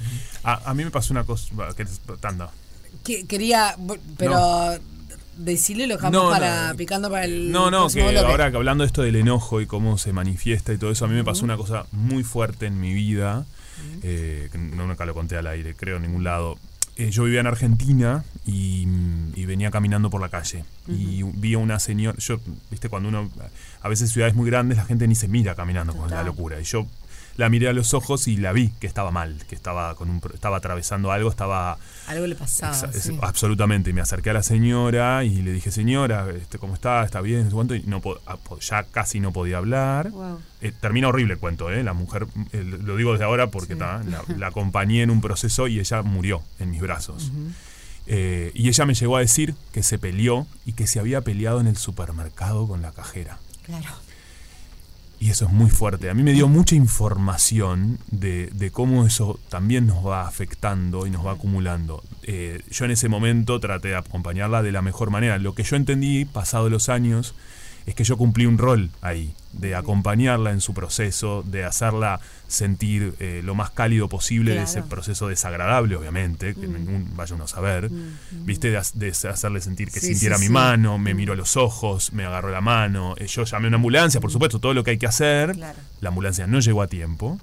A, 0.44 0.74
mí 0.74 0.84
me 0.84 0.90
pasó 0.90 1.12
una 1.12 1.24
cosa, 1.24 1.52
que 3.04 3.26
quería, 3.26 3.76
pero 4.16 4.78
decirle 5.38 5.86
lo 5.86 5.94
dejamos 5.94 6.30
para 6.30 6.74
picando 6.76 7.10
para 7.10 7.24
el. 7.24 7.50
No, 7.50 7.70
no, 7.70 7.88
que 7.88 8.02
ahora 8.02 8.50
que 8.50 8.56
hablando 8.56 8.84
esto 8.84 9.02
del 9.02 9.16
enojo 9.16 9.60
y 9.60 9.66
cómo 9.66 9.96
se 9.96 10.12
manifiesta 10.12 10.72
y 10.72 10.78
todo 10.78 10.90
eso, 10.90 11.04
a 11.04 11.08
mí 11.08 11.14
me 11.14 11.24
pasó 11.24 11.44
una 11.44 11.56
cosa 11.56 11.86
muy 11.92 12.24
fuerte 12.24 12.66
en 12.66 12.80
mi 12.80 12.92
vida. 12.92 13.46
Eh, 14.02 14.50
no 14.54 14.86
nunca 14.86 15.06
lo 15.06 15.14
conté 15.14 15.36
al 15.36 15.46
aire, 15.46 15.74
creo, 15.74 15.96
en 15.96 16.02
ningún 16.02 16.24
lado. 16.24 16.58
Eh, 16.96 17.10
yo 17.10 17.24
vivía 17.24 17.40
en 17.40 17.46
Argentina 17.46 18.24
y, 18.44 18.86
venía 19.46 19.70
caminando 19.70 20.10
por 20.10 20.20
la 20.20 20.28
calle. 20.28 20.64
Y 20.88 21.22
vi 21.22 21.54
a 21.54 21.58
una 21.58 21.78
señora. 21.78 22.18
Yo, 22.18 22.38
viste, 22.70 22.88
cuando 22.88 23.08
uno. 23.08 23.30
A 23.80 23.88
veces 23.88 24.10
ciudades 24.10 24.34
muy 24.34 24.50
grandes 24.50 24.76
la 24.76 24.84
gente 24.84 25.08
ni 25.08 25.14
se 25.14 25.28
mira 25.28 25.54
caminando 25.54 25.96
con 25.96 26.10
la 26.10 26.22
locura. 26.22 26.60
Y 26.60 26.64
yo 26.64 26.86
la 27.38 27.48
miré 27.48 27.68
a 27.68 27.72
los 27.72 27.94
ojos 27.94 28.26
y 28.26 28.36
la 28.36 28.52
vi 28.52 28.70
que 28.80 28.88
estaba 28.88 29.12
mal, 29.12 29.44
que 29.48 29.54
estaba 29.54 29.94
con 29.94 30.10
un 30.10 30.20
estaba 30.34 30.56
atravesando 30.56 31.12
algo, 31.12 31.30
estaba 31.30 31.78
algo 32.08 32.26
le 32.26 32.34
pasaba. 32.34 32.76
Absolutamente, 33.22 33.92
me 33.92 34.00
acerqué 34.00 34.30
a 34.30 34.32
la 34.32 34.42
señora 34.42 35.22
y 35.22 35.40
le 35.42 35.52
dije, 35.52 35.70
"Señora, 35.70 36.26
este 36.30 36.58
cómo 36.58 36.74
está? 36.74 37.04
¿Está 37.04 37.20
bien?" 37.20 37.48
¿Cuánto? 37.50 37.76
Y 37.76 37.84
no 37.84 38.02
ah, 38.26 38.36
ya 38.60 38.82
casi 38.82 39.20
no 39.20 39.32
podía 39.32 39.58
hablar. 39.58 40.10
Eh, 40.60 40.72
termina 40.80 41.08
horrible 41.08 41.34
el 41.34 41.38
cuento, 41.38 41.70
¿eh? 41.70 41.84
La 41.84 41.92
mujer 41.92 42.26
lo 42.52 42.96
digo 42.96 43.12
desde 43.12 43.24
ahora 43.24 43.52
porque 43.52 43.76
la, 43.76 44.02
acompañé 44.44 45.02
en 45.02 45.10
un 45.10 45.20
proceso 45.20 45.68
y 45.68 45.78
ella 45.78 46.02
murió 46.02 46.42
en 46.58 46.72
mis 46.72 46.80
brazos. 46.80 47.30
Eh, 48.08 48.50
y 48.54 48.68
ella 48.68 48.84
me 48.84 48.94
llegó 48.94 49.16
a 49.16 49.20
decir 49.20 49.54
que 49.72 49.84
se 49.84 49.98
peleó 49.98 50.48
y 50.66 50.72
que 50.72 50.88
se 50.88 50.98
había 50.98 51.20
peleado 51.20 51.60
en 51.60 51.68
el 51.68 51.76
supermercado 51.76 52.66
con 52.66 52.82
la 52.82 52.90
cajera. 52.90 53.38
Claro. 53.64 54.07
Y 55.20 55.30
eso 55.30 55.46
es 55.46 55.52
muy 55.52 55.68
fuerte. 55.68 56.10
A 56.10 56.14
mí 56.14 56.22
me 56.22 56.32
dio 56.32 56.46
mucha 56.46 56.76
información 56.76 57.98
de, 58.10 58.46
de 58.54 58.70
cómo 58.70 59.04
eso 59.04 59.40
también 59.48 59.86
nos 59.86 60.06
va 60.06 60.28
afectando 60.28 61.06
y 61.06 61.10
nos 61.10 61.26
va 61.26 61.32
acumulando. 61.32 62.04
Eh, 62.22 62.62
yo 62.70 62.84
en 62.84 62.92
ese 62.92 63.08
momento 63.08 63.58
traté 63.58 63.88
de 63.88 63.96
acompañarla 63.96 64.62
de 64.62 64.70
la 64.70 64.80
mejor 64.80 65.10
manera. 65.10 65.38
Lo 65.38 65.54
que 65.54 65.64
yo 65.64 65.74
entendí, 65.74 66.24
pasado 66.24 66.70
los 66.70 66.88
años, 66.88 67.34
es 67.88 67.94
que 67.94 68.04
yo 68.04 68.18
cumplí 68.18 68.44
un 68.44 68.58
rol 68.58 68.90
ahí, 69.00 69.32
de 69.52 69.74
acompañarla 69.74 70.50
en 70.50 70.60
su 70.60 70.74
proceso, 70.74 71.42
de 71.46 71.64
hacerla 71.64 72.20
sentir 72.46 73.14
eh, 73.18 73.40
lo 73.42 73.54
más 73.54 73.70
cálido 73.70 74.08
posible 74.08 74.54
de 74.54 74.64
ese 74.64 74.82
proceso 74.82 75.26
desagradable, 75.26 75.96
obviamente, 75.96 76.54
que 76.54 76.68
mm. 76.68 76.72
ningún 76.72 77.16
vaya 77.16 77.34
uno 77.34 77.44
a 77.44 77.48
saber, 77.48 77.90
mm, 77.90 77.94
mm. 77.94 78.44
¿viste? 78.44 78.70
De, 78.70 79.08
hacerle 79.08 79.62
sentir 79.62 79.90
que 79.90 80.00
sintiera 80.00 80.36
mi 80.36 80.50
mano, 80.50 80.98
me 80.98 81.14
miró 81.14 81.32
a 81.32 81.36
los 81.36 81.56
ojos, 81.56 82.12
me 82.12 82.26
agarró 82.26 82.50
la 82.50 82.60
mano, 82.60 83.14
eh, 83.16 83.26
yo 83.26 83.44
llamé 83.44 83.66
a 83.66 83.68
una 83.68 83.76
ambulancia, 83.76 84.20
por 84.20 84.30
supuesto, 84.30 84.58
todo 84.58 84.74
lo 84.74 84.84
que 84.84 84.90
hay 84.90 84.98
que 84.98 85.06
hacer, 85.06 85.56
la 85.56 86.08
ambulancia 86.08 86.46
no 86.46 86.60
llegó 86.60 86.82
a 86.82 86.88
tiempo. 86.88 87.40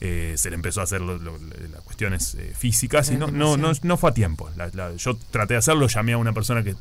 Eh, 0.00 0.34
se 0.36 0.50
le 0.50 0.56
empezó 0.56 0.80
a 0.80 0.84
hacer 0.84 1.00
las 1.00 1.80
cuestiones 1.84 2.34
eh, 2.34 2.52
físicas 2.54 3.10
y 3.10 3.16
no, 3.16 3.28
no, 3.28 3.56
no, 3.56 3.72
no, 3.82 3.96
fue 3.96 4.10
a 4.10 4.14
tiempo. 4.14 4.50
yo 4.98 5.16
traté 5.30 5.54
de 5.54 5.58
hacerlo, 5.58 5.86
llamé 5.86 6.12
a 6.12 6.18
una 6.18 6.34
persona 6.34 6.62
que 6.62 6.74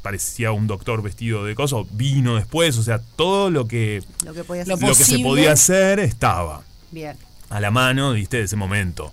parecía 0.00 0.50
un 0.52 0.66
doctor 0.66 1.02
vestido 1.02 1.44
de 1.44 1.54
cosas, 1.54 1.80
vino 1.90 2.36
después, 2.36 2.78
o 2.78 2.82
sea, 2.82 3.00
todo 3.16 3.50
lo 3.50 3.68
que, 3.68 4.02
lo 4.24 4.32
que, 4.32 4.64
lo 4.64 4.78
que 4.78 4.94
se 4.94 5.18
podía 5.18 5.52
hacer 5.52 6.00
estaba 6.00 6.62
a 7.50 7.60
la 7.60 7.70
mano, 7.70 8.12
viste, 8.12 8.38
de 8.38 8.44
ese 8.44 8.56
momento. 8.56 9.12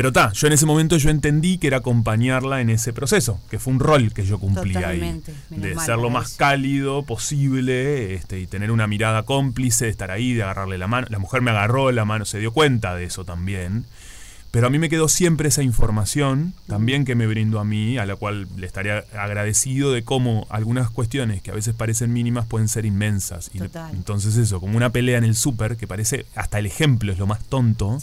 Pero 0.00 0.08
está, 0.08 0.32
yo 0.32 0.46
en 0.46 0.54
ese 0.54 0.64
momento 0.64 0.96
yo 0.96 1.10
entendí 1.10 1.58
que 1.58 1.66
era 1.66 1.76
acompañarla 1.76 2.62
en 2.62 2.70
ese 2.70 2.94
proceso, 2.94 3.38
que 3.50 3.58
fue 3.58 3.74
un 3.74 3.80
rol 3.80 4.14
que 4.14 4.24
yo 4.24 4.38
cumplía 4.38 4.88
ahí. 4.88 5.20
De 5.50 5.78
ser 5.78 5.98
lo 5.98 6.08
más 6.08 6.36
cálido 6.38 7.02
posible 7.02 8.14
este, 8.14 8.40
y 8.40 8.46
tener 8.46 8.70
una 8.70 8.86
mirada 8.86 9.24
cómplice, 9.24 9.84
de 9.84 9.90
estar 9.90 10.10
ahí, 10.10 10.32
de 10.32 10.42
agarrarle 10.42 10.78
la 10.78 10.86
mano. 10.86 11.06
La 11.10 11.18
mujer 11.18 11.42
me 11.42 11.50
agarró 11.50 11.92
la 11.92 12.06
mano, 12.06 12.24
se 12.24 12.38
dio 12.38 12.50
cuenta 12.50 12.94
de 12.94 13.04
eso 13.04 13.26
también. 13.26 13.84
Pero 14.50 14.66
a 14.66 14.70
mí 14.70 14.78
me 14.78 14.88
quedó 14.88 15.08
siempre 15.08 15.48
esa 15.48 15.62
información, 15.62 16.54
también 16.66 17.04
que 17.04 17.14
me 17.14 17.26
brindó 17.26 17.60
a 17.60 17.64
mí, 17.64 17.98
a 17.98 18.06
la 18.06 18.16
cual 18.16 18.48
le 18.56 18.66
estaría 18.66 19.04
agradecido 19.16 19.92
de 19.92 20.02
cómo 20.02 20.46
algunas 20.50 20.90
cuestiones 20.90 21.40
que 21.40 21.52
a 21.52 21.54
veces 21.54 21.74
parecen 21.74 22.12
mínimas 22.12 22.46
pueden 22.46 22.66
ser 22.66 22.84
inmensas. 22.84 23.50
Y 23.54 23.60
entonces 23.92 24.36
eso, 24.36 24.60
como 24.60 24.76
una 24.76 24.90
pelea 24.90 25.18
en 25.18 25.24
el 25.24 25.36
súper, 25.36 25.76
que 25.76 25.86
parece, 25.86 26.26
hasta 26.34 26.58
el 26.58 26.66
ejemplo 26.66 27.12
es 27.12 27.18
lo 27.18 27.26
más 27.26 27.44
tonto, 27.44 27.98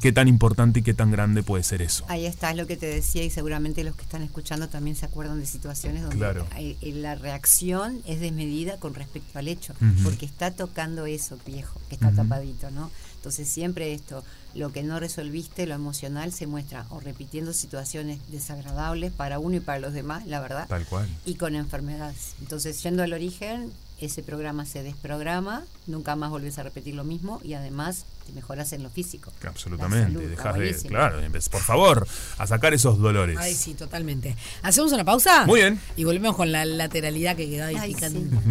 qué 0.00 0.12
tan 0.12 0.28
importante 0.28 0.80
y 0.80 0.82
qué 0.82 0.94
tan 0.94 1.10
grande 1.10 1.42
puede 1.42 1.64
ser 1.64 1.82
eso. 1.82 2.04
Ahí 2.08 2.26
está, 2.26 2.50
es 2.50 2.56
lo 2.56 2.66
que 2.66 2.76
te 2.76 2.86
decía 2.86 3.24
y 3.24 3.30
seguramente 3.30 3.82
los 3.82 3.96
que 3.96 4.02
están 4.02 4.22
escuchando 4.22 4.68
también 4.68 4.94
se 4.94 5.06
acuerdan 5.06 5.40
de 5.40 5.46
situaciones 5.46 6.02
donde 6.02 6.76
la 6.82 7.14
reacción 7.16 8.02
es 8.06 8.20
desmedida 8.20 8.76
con 8.76 8.94
respecto 8.94 9.38
al 9.38 9.48
hecho, 9.48 9.74
porque 10.04 10.26
está 10.26 10.52
tocando 10.52 11.06
eso, 11.06 11.38
viejo, 11.44 11.80
que 11.88 11.96
está 11.96 12.12
tapadito, 12.12 12.70
¿no? 12.70 12.90
Entonces 13.18 13.48
siempre 13.48 13.92
esto, 13.92 14.22
lo 14.54 14.72
que 14.72 14.82
no 14.82 15.00
resolviste, 15.00 15.66
lo 15.66 15.74
emocional, 15.74 16.32
se 16.32 16.46
muestra 16.46 16.86
o 16.90 17.00
repitiendo 17.00 17.52
situaciones 17.52 18.20
desagradables 18.30 19.12
para 19.12 19.38
uno 19.40 19.56
y 19.56 19.60
para 19.60 19.80
los 19.80 19.92
demás, 19.92 20.26
la 20.26 20.40
verdad. 20.40 20.66
Tal 20.68 20.86
cual. 20.86 21.08
Y 21.26 21.34
con 21.34 21.56
enfermedades. 21.56 22.34
Entonces, 22.40 22.80
yendo 22.82 23.02
al 23.02 23.12
origen, 23.12 23.72
ese 24.00 24.22
programa 24.22 24.64
se 24.64 24.84
desprograma, 24.84 25.64
nunca 25.86 26.14
más 26.14 26.30
volvés 26.30 26.58
a 26.58 26.62
repetir 26.62 26.94
lo 26.94 27.04
mismo 27.04 27.40
y 27.42 27.54
además 27.54 28.04
te 28.28 28.34
mejoras 28.34 28.72
en 28.74 28.82
lo 28.82 28.90
físico. 28.90 29.32
Absolutamente, 29.46 30.28
dejas 30.28 30.54
de, 30.58 30.74
claro, 30.88 31.18
por 31.50 31.62
favor, 31.62 32.06
a 32.36 32.46
sacar 32.46 32.74
esos 32.74 32.98
dolores. 32.98 33.38
Ay, 33.40 33.54
sí, 33.54 33.72
totalmente. 33.72 34.36
¿Hacemos 34.62 34.92
una 34.92 35.04
pausa? 35.04 35.46
Muy 35.46 35.60
bien. 35.60 35.80
Y 35.96 36.04
volvemos 36.04 36.36
con 36.36 36.52
la 36.52 36.66
lateralidad 36.66 37.36
que 37.36 37.48
quedó 37.48 37.64
ahí 37.64 37.96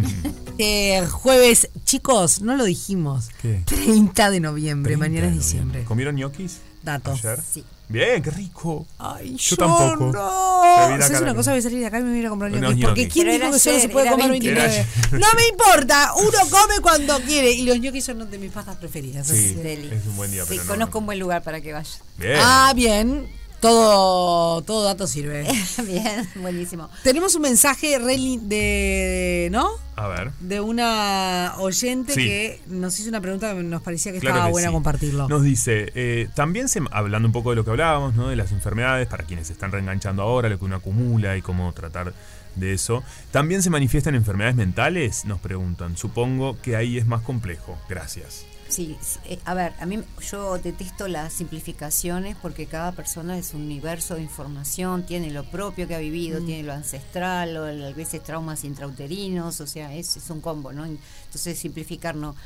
eh, 0.58 1.06
jueves, 1.06 1.70
chicos, 1.84 2.42
no 2.42 2.56
lo 2.56 2.64
dijimos. 2.64 3.28
¿Qué? 3.40 3.62
30 3.66 4.30
de 4.30 4.40
noviembre, 4.40 4.96
mañana 4.96 5.28
es 5.28 5.34
diciembre. 5.34 5.84
¿Comieron 5.84 6.16
ñoquis? 6.16 6.58
Datos. 6.82 7.20
Sí. 7.48 7.64
Bien, 7.88 8.22
qué 8.22 8.30
rico. 8.30 8.86
Ay, 8.98 9.34
yo, 9.36 9.56
tampoco. 9.56 10.12
No. 10.12 10.94
es 10.94 11.20
una 11.20 11.34
cosa, 11.34 11.52
voy 11.52 11.60
a 11.60 11.62
salir 11.62 11.80
de 11.80 11.86
acá 11.86 12.00
y 12.00 12.02
me 12.02 12.16
voy 12.16 12.26
a 12.26 12.28
comprar 12.28 12.50
ñoquis. 12.50 12.84
Porque 12.84 13.08
¿quién 13.08 13.30
dijo 13.30 13.50
que 13.50 13.58
solo 13.58 13.80
se 13.80 13.88
puede 13.88 14.10
comer 14.10 14.30
29? 14.30 14.86
No 15.12 15.26
me 15.34 15.46
importa, 15.48 16.12
uno 16.16 16.38
come 16.50 16.80
cuando 16.82 17.18
quiere. 17.20 17.52
Y 17.52 17.62
los 17.62 17.78
ñoquis 17.80 18.04
son 18.04 18.30
de 18.30 18.38
mis 18.38 18.52
pastas 18.52 18.76
preferidas. 18.76 19.26
Sí, 19.26 19.56
es 19.64 20.06
un 20.06 20.16
buen 20.16 20.30
día. 20.30 20.44
Sí, 20.44 20.58
conozco 20.66 20.98
un 20.98 21.06
buen 21.06 21.18
lugar 21.18 21.42
para 21.42 21.60
que 21.60 21.72
vaya. 21.72 21.98
Bien. 22.18 22.36
Ah, 22.38 22.72
bien. 22.76 23.37
Todo, 23.60 24.62
todo 24.62 24.84
dato 24.84 25.06
sirve. 25.06 25.46
Bien, 25.86 26.28
buenísimo. 26.36 26.88
Tenemos 27.02 27.34
un 27.34 27.42
mensaje 27.42 27.98
de, 27.98 29.48
¿no? 29.50 29.68
A 29.96 30.06
ver. 30.06 30.30
De 30.40 30.60
una 30.60 31.54
oyente 31.58 32.14
que 32.14 32.60
nos 32.68 32.98
hizo 33.00 33.08
una 33.08 33.20
pregunta 33.20 33.54
que 33.54 33.62
nos 33.62 33.82
parecía 33.82 34.12
que 34.12 34.18
estaba 34.18 34.48
buena 34.48 34.70
compartirlo. 34.70 35.28
Nos 35.28 35.42
dice, 35.42 35.90
eh, 35.94 36.28
también 36.34 36.68
se, 36.68 36.80
hablando 36.92 37.26
un 37.26 37.32
poco 37.32 37.50
de 37.50 37.56
lo 37.56 37.64
que 37.64 37.70
hablábamos, 37.70 38.14
¿no? 38.14 38.28
De 38.28 38.36
las 38.36 38.52
enfermedades, 38.52 39.08
para 39.08 39.24
quienes 39.24 39.48
se 39.48 39.54
están 39.54 39.72
reenganchando 39.72 40.22
ahora, 40.22 40.48
lo 40.48 40.58
que 40.58 40.64
uno 40.64 40.76
acumula 40.76 41.36
y 41.36 41.42
cómo 41.42 41.72
tratar 41.72 42.12
de 42.54 42.72
eso. 42.72 43.02
¿También 43.32 43.62
se 43.62 43.70
manifiestan 43.70 44.14
enfermedades 44.14 44.56
mentales? 44.56 45.24
Nos 45.24 45.40
preguntan. 45.40 45.96
Supongo 45.96 46.56
que 46.62 46.76
ahí 46.76 46.96
es 46.96 47.06
más 47.06 47.22
complejo. 47.22 47.76
Gracias. 47.88 48.46
Sí, 48.68 48.96
eh, 49.24 49.38
a 49.46 49.54
ver, 49.54 49.72
a 49.80 49.86
mí 49.86 49.98
yo 50.30 50.58
detesto 50.58 51.08
las 51.08 51.32
simplificaciones 51.32 52.36
porque 52.36 52.66
cada 52.66 52.92
persona 52.92 53.38
es 53.38 53.54
un 53.54 53.62
universo 53.62 54.16
de 54.16 54.22
información, 54.22 55.06
tiene 55.06 55.30
lo 55.30 55.44
propio 55.44 55.88
que 55.88 55.94
ha 55.94 55.98
vivido, 55.98 56.40
mm. 56.40 56.46
tiene 56.46 56.62
lo 56.64 56.74
ancestral, 56.74 57.56
o 57.56 57.64
a 57.64 57.92
veces 57.92 58.22
traumas 58.22 58.64
intrauterinos, 58.64 59.60
o 59.60 59.66
sea, 59.66 59.94
es, 59.94 60.18
es 60.18 60.28
un 60.28 60.42
combo, 60.42 60.72
¿no? 60.72 60.84
Entonces 60.84 61.58
simplificar 61.58 62.14
no. 62.14 62.36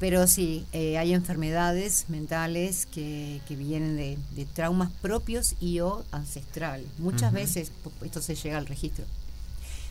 Pero 0.00 0.26
sí, 0.26 0.64
eh, 0.72 0.96
hay 0.96 1.12
enfermedades 1.12 2.06
mentales 2.08 2.86
que, 2.86 3.40
que 3.46 3.56
vienen 3.56 3.96
de, 3.96 4.46
traumas 4.54 4.90
propios 5.02 5.54
y 5.60 5.80
o 5.80 6.04
ancestral. 6.12 6.84
Muchas 6.98 7.32
veces, 7.32 7.72
esto 8.02 8.22
se 8.22 8.36
llega 8.36 8.58
al 8.58 8.66
registro, 8.66 9.04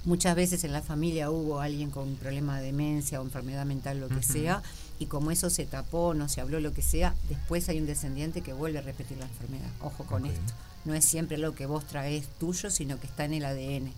muchas 0.06 0.36
veces 0.36 0.64
en 0.64 0.72
la 0.72 0.82
familia 0.82 1.30
hubo 1.30 1.60
alguien 1.60 1.92
con 1.92 2.08
un 2.08 2.16
problema 2.16 2.60
de 2.60 2.68
demencia 2.68 3.20
o 3.20 3.24
enfermedad 3.24 3.66
mental, 3.66 4.00
lo 4.00 4.08
que 4.08 4.24
sea, 4.24 4.64
y 5.00 5.06
como 5.06 5.32
eso 5.32 5.50
se 5.50 5.66
tapó, 5.66 6.14
no 6.14 6.28
se 6.30 6.42
habló, 6.42 6.60
lo 6.60 6.74
que 6.74 6.82
sea, 6.82 7.14
después 7.30 7.70
hay 7.70 7.80
un 7.80 7.86
descendiente 7.86 8.42
que 8.42 8.54
vuelve 8.54 8.80
a 8.80 8.82
repetir 8.82 9.18
la 9.18 9.26
enfermedad. 9.26 9.70
Ojo 9.82 10.06
con 10.06 10.26
esto. 10.26 10.54
No 10.86 10.94
es 10.94 11.06
siempre 11.06 11.38
lo 11.38 11.54
que 11.54 11.66
vos 11.66 11.86
traes 11.86 12.28
tuyo, 12.40 12.70
sino 12.72 13.00
que 13.00 13.08
está 13.08 13.26
en 13.26 13.34
el 13.34 13.46
ADN. 13.46 13.92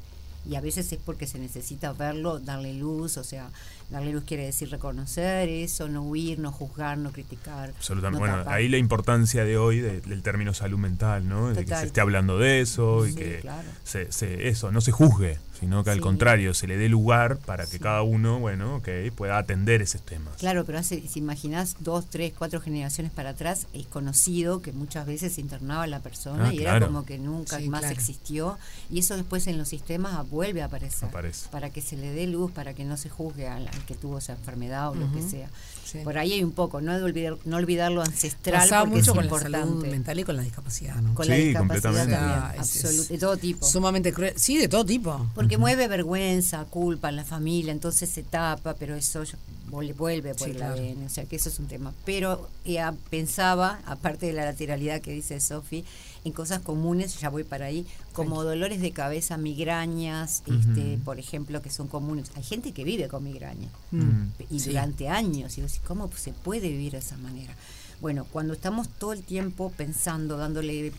Y 0.50 0.56
a 0.56 0.62
veces 0.62 0.92
es 0.92 1.00
porque 1.04 1.28
se 1.28 1.38
necesita 1.38 1.92
verlo, 1.94 2.40
darle 2.40 2.74
luz, 2.74 3.18
o 3.18 3.24
sea, 3.24 3.50
darle 3.90 4.14
luz 4.14 4.24
quiere 4.26 4.46
decir 4.46 4.72
reconocer 4.72 5.50
eso, 5.50 5.90
no 5.90 6.02
huir, 6.02 6.40
no 6.40 6.52
juzgar, 6.52 6.98
no 6.98 7.12
criticar. 7.12 7.70
Absolutamente. 7.70 8.20
bueno, 8.20 8.50
ahí 8.50 8.70
la 8.70 8.78
importancia 8.78 9.44
de 9.44 9.58
hoy 9.58 9.80
del 9.80 10.22
término 10.24 10.54
salud 10.54 10.80
mental, 10.80 11.28
¿no? 11.28 11.54
De 11.54 11.66
que 11.66 11.76
se 11.76 11.86
esté 11.86 12.02
hablando 12.02 12.40
de 12.40 12.62
eso 12.62 13.06
y 13.06 13.14
que 13.14 13.44
se, 13.84 14.48
eso, 14.48 14.72
no 14.72 14.82
se 14.82 14.92
juzgue 14.92 15.38
sino 15.60 15.84
que 15.84 15.90
al 15.90 16.00
contrario, 16.00 16.54
se 16.54 16.68
le 16.68 16.78
dé 16.78 16.90
lugar 16.90 17.38
para 17.38 17.66
que 17.66 17.80
cada 17.80 18.02
uno, 18.02 18.40
bueno, 18.40 18.78
okay, 18.78 19.12
pueda 19.12 19.38
atender 19.38 19.82
esos 19.82 20.02
temas. 20.02 20.38
Claro, 20.38 20.66
pero 20.66 20.80
hace, 20.80 21.06
si 21.08 21.20
imaginás 21.20 21.76
dos, 21.80 22.10
tres, 22.10 22.34
cuatro 22.38 22.62
generaciones 22.62 23.12
para 23.12 23.32
atrás, 23.32 23.68
es 23.74 23.86
conocido 23.88 24.62
que 24.62 24.72
muchas 24.72 25.06
veces 25.06 25.34
se 25.34 25.42
internaba 25.42 25.86
la 25.88 26.00
persona 26.00 26.50
ah, 26.50 26.54
y 26.54 26.60
era 26.60 26.80
como 26.80 27.06
que 27.06 27.18
nunca 27.18 27.60
más 27.68 27.86
existió, 27.92 28.58
y 28.90 29.00
eso 29.00 29.16
después 29.16 29.48
en 29.48 29.58
los 29.58 29.68
sistemas 29.68 30.30
vuelve 30.30 30.62
a 30.62 30.66
aparecer. 30.66 31.10
Para 31.52 31.70
que 31.70 31.82
se 31.82 31.98
le 31.98 32.12
dé 32.12 32.28
luz, 32.28 32.52
para 32.52 32.74
que 32.74 32.86
no 32.86 32.98
se 32.98 33.10
juzgue 33.10 33.48
al, 33.48 33.70
que 33.88 33.96
tuvo 33.96 34.20
esa 34.20 34.34
enfermedad 34.34 34.90
o 34.90 34.96
lo 34.96 35.12
que 35.12 35.22
sea. 35.22 35.50
Por 36.04 36.18
ahí 36.18 36.34
hay 36.34 36.44
un 36.44 36.52
poco, 36.52 36.82
no, 36.82 36.98
de 36.98 37.04
olvidar, 37.04 37.38
no 37.46 37.58
olvidar 37.58 37.92
lo 37.92 38.02
ancestral. 38.02 38.62
Pasaba 38.62 38.86
mucho 38.86 39.14
con 39.14 39.28
la 39.28 39.40
salud 39.40 39.86
mental 39.86 40.20
y 40.20 40.24
con 40.24 40.36
la 40.36 40.44
discapacidad, 40.44 40.96
¿no? 40.96 41.14
Con 41.14 41.28
la 41.28 41.36
discapacidad 41.36 42.08
también, 42.08 43.08
de 43.10 43.18
todo 43.18 43.38
tipo. 43.38 43.66
Sumamente 43.66 44.14
cruel. 44.14 44.34
Sí, 44.36 44.58
de 44.58 44.68
todo 44.68 44.86
tipo. 44.86 45.28
Porque 45.36 45.58
mueve 45.58 45.88
vergüenza, 45.88 46.66
culpa 46.66 47.10
en 47.10 47.16
la 47.16 47.26
familia, 47.26 47.72
entonces 47.72 48.10
se 48.10 48.24
tapa, 48.24 48.76
pero 48.76 48.96
eso 48.96 49.24
vuelve 49.70 50.34
por 50.36 50.50
el 50.50 50.62
ADN, 50.62 51.06
o 51.06 51.10
sea 51.10 51.26
que 51.26 51.36
eso 51.36 51.50
es 51.50 51.60
un 51.60 51.68
tema. 51.68 51.94
Pero 52.06 52.50
ella 52.66 52.94
pensaba, 53.10 53.80
aparte 53.86 54.28
de 54.28 54.34
la 54.34 54.46
lateralidad 54.46 55.02
que 55.02 55.12
dice 55.12 55.40
Sofi, 55.40 55.86
en 56.26 56.34
cosas 56.34 56.60
comunes, 56.60 57.20
ya 57.20 57.30
voy 57.30 57.44
para 57.44 57.66
ahí, 57.66 57.86
como 58.14 58.44
dolores 58.44 58.82
de 58.82 58.92
cabeza, 58.92 59.38
migrañas, 59.38 60.44
este, 60.48 60.98
por 61.06 61.20
ejemplo, 61.20 61.62
que 61.62 61.70
son 61.70 61.88
comunes. 61.88 62.32
Hay 62.36 62.44
gente 62.44 62.72
que 62.74 62.84
vive 62.84 63.08
con 63.08 63.24
migraña 63.24 63.70
mm. 63.92 64.24
y 64.50 64.60
durante 64.60 65.08
años, 65.08 65.58
y 65.58 65.64
¿cómo 65.88 66.10
se 66.16 66.34
puede 66.34 66.70
vivir 66.70 66.94
de 66.94 67.00
esa 67.00 67.18
manera? 67.18 67.56
Bueno, 68.02 68.26
cuando 68.32 68.54
estamos 68.54 68.88
todo 68.88 69.12
el 69.12 69.24
tiempo 69.24 69.74
pensando, 69.76 70.38
dándole 70.38 70.94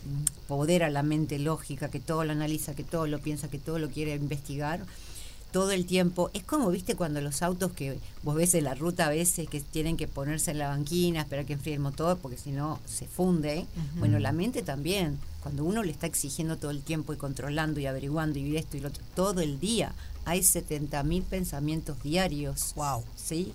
poder 0.47 0.83
a 0.83 0.89
la 0.89 1.01
mente 1.01 1.39
lógica, 1.39 1.89
que 1.89 1.99
todo 1.99 2.23
lo 2.23 2.31
analiza, 2.31 2.75
que 2.75 2.83
todo 2.83 3.07
lo 3.07 3.19
piensa, 3.19 3.49
que 3.49 3.57
todo 3.57 3.79
lo 3.79 3.89
quiere 3.89 4.13
investigar, 4.13 4.81
todo 5.51 5.71
el 5.71 5.85
tiempo. 5.85 6.29
Es 6.33 6.43
como, 6.43 6.69
viste, 6.69 6.95
cuando 6.95 7.21
los 7.21 7.41
autos 7.41 7.71
que 7.71 7.99
vos 8.23 8.35
ves 8.35 8.53
en 8.55 8.63
la 8.65 8.75
ruta 8.75 9.07
a 9.07 9.09
veces 9.09 9.47
que 9.47 9.61
tienen 9.61 9.97
que 9.97 10.07
ponerse 10.07 10.51
en 10.51 10.59
la 10.59 10.69
banquina, 10.69 11.21
esperar 11.21 11.45
que 11.45 11.53
enfríe 11.53 11.75
el 11.75 11.79
motor, 11.79 12.17
porque 12.17 12.37
si 12.37 12.51
no 12.51 12.79
se 12.85 13.07
funde. 13.07 13.65
Bueno, 13.95 14.19
la 14.19 14.31
mente 14.31 14.61
también. 14.61 15.19
Cuando 15.41 15.63
uno 15.63 15.83
le 15.83 15.91
está 15.91 16.05
exigiendo 16.05 16.57
todo 16.57 16.71
el 16.71 16.81
tiempo 16.81 17.13
y 17.13 17.17
controlando 17.17 17.79
y 17.79 17.87
averiguando 17.87 18.37
y 18.37 18.57
esto 18.57 18.77
y 18.77 18.79
lo 18.79 18.89
otro, 18.89 19.03
todo 19.15 19.41
el 19.41 19.59
día, 19.59 19.93
hay 20.25 20.41
70.000 20.41 21.23
pensamientos 21.23 22.01
diarios. 22.03 22.73
Wow. 22.75 23.03
¿Sí? 23.15 23.53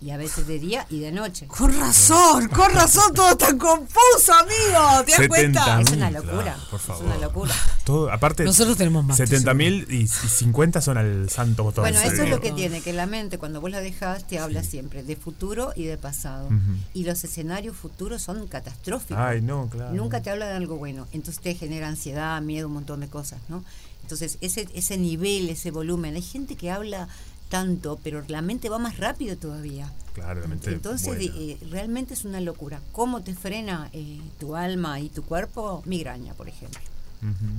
Y 0.00 0.10
a 0.10 0.16
veces 0.16 0.46
de 0.46 0.58
día 0.58 0.86
y 0.90 1.00
de 1.00 1.10
noche. 1.10 1.46
Con 1.46 1.78
razón, 1.78 2.48
con 2.48 2.70
razón, 2.72 3.14
todo 3.14 3.36
tan 3.36 3.58
confuso, 3.58 4.32
amigo. 4.34 5.04
¿Te 5.06 5.12
das 5.12 5.28
cuenta? 5.28 5.80
Es 5.80 5.90
una 5.90 6.10
locura. 6.10 6.56
por 6.70 6.80
favor. 6.80 7.04
Es 7.04 7.10
una 7.10 7.18
locura. 7.18 7.54
Todo, 7.84 8.10
aparte, 8.10 8.44
nosotros 8.44 8.76
tenemos 8.76 9.04
más. 9.04 9.16
70 9.16 9.54
mil 9.54 9.86
y 9.90 10.06
50 10.06 10.80
son 10.80 10.98
al 10.98 11.30
santo 11.30 11.64
motor. 11.64 11.82
Bueno, 11.82 12.00
eso 12.00 12.22
es 12.22 12.30
lo 12.30 12.40
que 12.40 12.52
tiene, 12.52 12.82
que 12.82 12.92
la 12.92 13.06
mente, 13.06 13.38
cuando 13.38 13.60
vos 13.60 13.70
la 13.70 13.80
dejas, 13.80 14.26
te 14.26 14.38
habla 14.38 14.62
siempre 14.62 15.02
de 15.02 15.16
futuro 15.16 15.72
y 15.74 15.84
de 15.84 15.96
pasado. 15.96 16.48
Y 16.92 17.04
los 17.04 17.24
escenarios 17.24 17.76
futuros 17.76 18.22
son 18.22 18.46
catastróficos. 18.48 19.18
Ay, 19.18 19.40
no, 19.40 19.68
claro. 19.68 19.94
Nunca 19.94 20.20
te 20.20 20.30
habla 20.30 20.46
de 20.46 20.54
algo 20.54 20.76
bueno. 20.76 21.06
Entonces 21.12 21.42
te 21.42 21.54
genera 21.54 21.88
ansiedad, 21.88 22.40
miedo, 22.42 22.68
un 22.68 22.74
montón 22.74 23.00
de 23.00 23.08
cosas, 23.08 23.40
¿no? 23.48 23.64
Entonces, 24.02 24.38
ese, 24.40 24.68
ese 24.74 24.98
nivel, 24.98 25.48
ese 25.48 25.72
volumen. 25.72 26.14
Hay 26.14 26.22
gente 26.22 26.54
que 26.54 26.70
habla 26.70 27.08
tanto, 27.48 27.98
pero 28.02 28.22
la 28.28 28.42
mente 28.42 28.68
va 28.68 28.78
más 28.78 28.98
rápido 28.98 29.36
todavía. 29.36 29.92
Claro, 30.14 30.42
Entonces, 30.64 31.30
eh, 31.34 31.58
realmente 31.70 32.14
es 32.14 32.24
una 32.24 32.40
locura. 32.40 32.80
¿Cómo 32.92 33.22
te 33.22 33.34
frena 33.34 33.90
eh, 33.92 34.20
tu 34.40 34.56
alma 34.56 34.98
y 35.00 35.10
tu 35.10 35.22
cuerpo? 35.22 35.82
Migraña, 35.84 36.32
por 36.34 36.48
ejemplo 36.48 36.80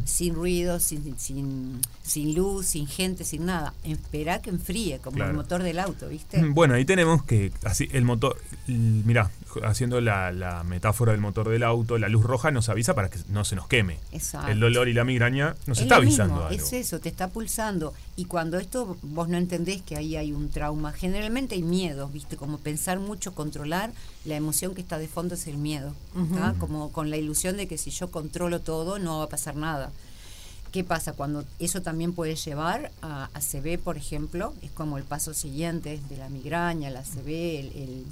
sin 0.06 0.36
ruido, 0.36 0.80
sin, 0.80 1.18
sin, 1.20 1.82
sin, 2.02 2.36
luz, 2.36 2.68
sin 2.68 2.88
gente, 2.88 3.24
sin 3.24 3.46
nada. 3.46 3.74
Espera 3.84 4.42
que 4.42 4.50
enfríe, 4.50 5.00
como 5.00 5.24
el 5.24 5.34
motor 5.34 5.64
del 5.64 5.80
auto, 5.80 6.08
¿viste? 6.08 6.42
Mm, 6.42 6.54
bueno, 6.54 6.76
ahí 6.76 6.86
tenemos 6.86 7.24
que, 7.24 7.52
así, 7.64 7.90
el 7.92 8.06
motor, 8.06 8.38
mira, 8.68 9.32
haciendo 9.64 10.02
la, 10.02 10.64
metáfora 10.66 11.12
del 11.12 11.22
motor 11.22 11.50
del 11.50 11.64
auto, 11.64 11.98
la 11.98 12.10
luz 12.10 12.24
roja 12.24 12.52
nos 12.52 12.70
avisa 12.70 12.94
para 12.96 13.10
que 13.10 13.20
no 13.30 13.46
se 13.46 13.56
nos 13.56 13.68
queme. 13.68 14.00
Exacto. 14.12 14.52
El 14.52 14.60
dolor 14.60 14.88
y 14.88 14.94
la 14.94 15.04
migraña 15.04 15.56
nos 15.66 15.80
está 15.80 15.98
avisando. 15.98 16.46
Algo. 16.46 16.50
Es 16.50 16.74
eso, 16.74 17.00
te 17.00 17.10
está 17.10 17.30
pulsando. 17.30 17.94
Y 18.16 18.26
cuando 18.26 18.58
esto 18.60 18.98
vos 19.02 19.28
no 19.30 19.38
entendés 19.38 19.82
que 19.82 19.96
ahí 19.96 20.16
hay 20.16 20.32
un 20.32 20.50
trauma, 20.50 20.92
generalmente 20.92 21.56
hay 21.56 21.64
miedo, 21.64 22.08
¿viste? 22.10 22.38
Como 22.38 22.58
pensar 22.58 23.00
mucho, 23.00 23.34
controlar, 23.34 23.92
la 24.26 24.36
emoción 24.36 24.76
que 24.76 24.82
está 24.82 24.98
de 24.98 25.08
fondo 25.08 25.36
es 25.36 25.48
el 25.48 25.58
miedo. 25.58 25.94
Como 26.60 26.92
con 26.92 27.10
la 27.10 27.18
ilusión 27.18 27.58
de 27.58 27.68
que 27.68 27.78
si 27.78 27.92
yo 27.92 28.10
controlo 28.10 28.60
todo 28.62 29.00
no 29.00 29.20
va 29.20 29.26
a 29.26 29.30
pasar 29.30 29.56
nada. 29.56 29.92
¿Qué 30.72 30.84
pasa? 30.84 31.14
Cuando 31.14 31.46
eso 31.60 31.82
también 31.82 32.14
puede 32.14 32.36
llevar 32.36 32.92
a, 33.02 33.30
a 33.34 33.40
CB, 33.40 33.80
por 33.80 33.98
ejemplo, 33.98 34.54
es 34.62 34.72
como 34.72 34.98
el 34.98 35.04
paso 35.04 35.34
siguiente 35.34 36.00
de 36.10 36.18
la 36.18 36.30
migraña, 36.30 36.90
la 36.90 37.04
CB, 37.04 37.28
el, 37.28 37.66
el, 37.76 38.06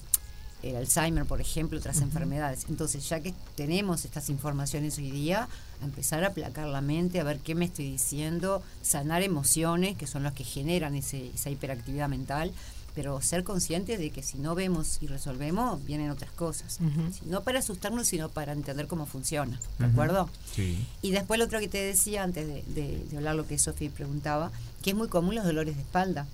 Alzheimer, 0.76 1.26
por 1.26 1.42
ejemplo, 1.42 1.78
otras 1.78 2.02
enfermedades. 2.02 2.66
Entonces, 2.70 3.08
ya 3.08 3.20
que 3.20 3.34
tenemos 3.56 4.06
estas 4.06 4.30
informaciones 4.30 4.98
hoy 4.98 5.12
día, 5.12 5.48
a 5.82 5.86
empezar 5.86 6.24
a 6.24 6.28
aplacar 6.28 6.68
la 6.68 6.82
mente, 6.82 7.20
a 7.20 7.24
ver 7.24 7.40
qué 7.40 7.56
me 7.56 7.66
estoy 7.66 7.92
diciendo, 7.92 8.64
sanar 8.82 9.22
emociones, 9.22 9.98
que 9.98 10.08
son 10.08 10.24
las 10.24 10.34
que 10.34 10.44
generan 10.44 10.96
ese, 10.96 11.32
esa 11.34 11.50
hiperactividad 11.50 12.10
mental, 12.10 12.52
pero 12.96 13.22
ser 13.22 13.44
conscientes 13.44 14.00
de 14.00 14.10
que 14.10 14.24
si 14.24 14.38
no 14.38 14.56
vemos 14.56 15.00
y 15.02 15.08
resolvemos, 15.08 15.84
vienen 15.86 16.10
otras 16.10 16.32
cosas. 16.32 16.80
No 17.26 17.44
para 17.44 17.60
asustarnos, 17.60 18.08
sino 18.08 18.30
para 18.30 18.54
entender 18.54 18.88
cómo 18.88 19.06
funciona, 19.06 19.60
¿de 19.78 19.86
acuerdo? 19.86 20.30
Sí. 20.56 20.88
Y 21.02 21.12
después 21.12 21.38
lo 21.38 21.46
otro 21.46 21.60
que 21.60 21.68
te 21.68 21.80
decía 21.80 22.24
antes 22.24 22.48
de, 22.48 23.06
hablar 23.18 23.36
lo 23.36 23.46
que 23.46 23.60
Sofía 23.60 23.92
preguntaba, 23.92 24.50
que 24.82 24.92
es 24.92 24.96
muy 24.96 25.10
común 25.10 25.36
los 25.36 25.44
dolores 25.44 25.76
de 25.76 25.82
espalda, 25.82 26.26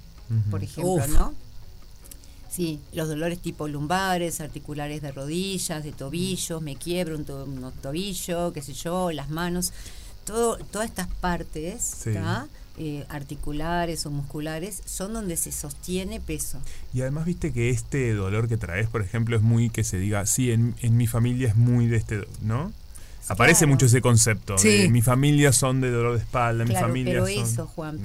por 0.52 0.64
ejemplo, 0.64 1.06
¿no? 1.08 1.34
Sí, 2.52 2.82
los 2.92 3.08
dolores 3.08 3.40
tipo 3.40 3.70
lumbares, 3.70 4.42
articulares 4.42 5.02
de 5.02 5.14
rodillas, 5.14 5.86
de 5.86 5.94
tobillos, 5.94 6.62
me 6.62 6.76
quiebro 6.76 7.16
un, 7.16 7.72
tobillo, 7.82 8.52
qué 8.52 8.62
sé 8.62 8.74
yo, 8.74 9.10
las 9.14 9.30
manos, 9.30 9.72
todo, 10.26 10.58
todas 10.58 10.90
estas 10.90 11.08
partes, 11.08 11.82
sí. 11.82 12.12
Eh, 12.78 13.06
articulares 13.10 14.06
o 14.06 14.12
musculares 14.12 14.82
son 14.86 15.14
donde 15.14 15.36
se 15.38 15.52
sostiene 15.52 16.20
peso. 16.20 16.58
Y 16.94 17.02
además 17.02 17.26
viste 17.26 17.52
que 17.52 17.70
este 17.70 18.14
dolor 18.14 18.48
que 18.48 18.58
traes, 18.58 18.88
por 18.88 19.02
ejemplo, 19.02 19.36
es 19.36 19.42
muy 19.42 19.70
que 19.70 19.84
se 19.84 19.98
diga, 19.98 20.26
sí, 20.26 20.52
en, 20.52 20.76
en 20.82 20.98
mi 20.98 21.06
familia 21.06 21.50
es 21.50 21.56
muy 21.56 21.88
de 21.88 21.98
este, 21.98 22.26
¿no? 22.42 22.72
Aparece 23.28 23.66
mucho 23.66 23.86
ese 23.86 24.02
concepto. 24.02 24.56
mi 24.90 25.02
familia 25.02 25.54
son 25.54 25.82
de 25.82 25.92
dolor 25.92 26.14
de 26.14 26.20
espalda, 26.20 26.66
mi 26.66 26.76
familia 26.76 27.14
pero 27.14 27.28
eso, 27.28 27.68
Juan, 27.68 28.00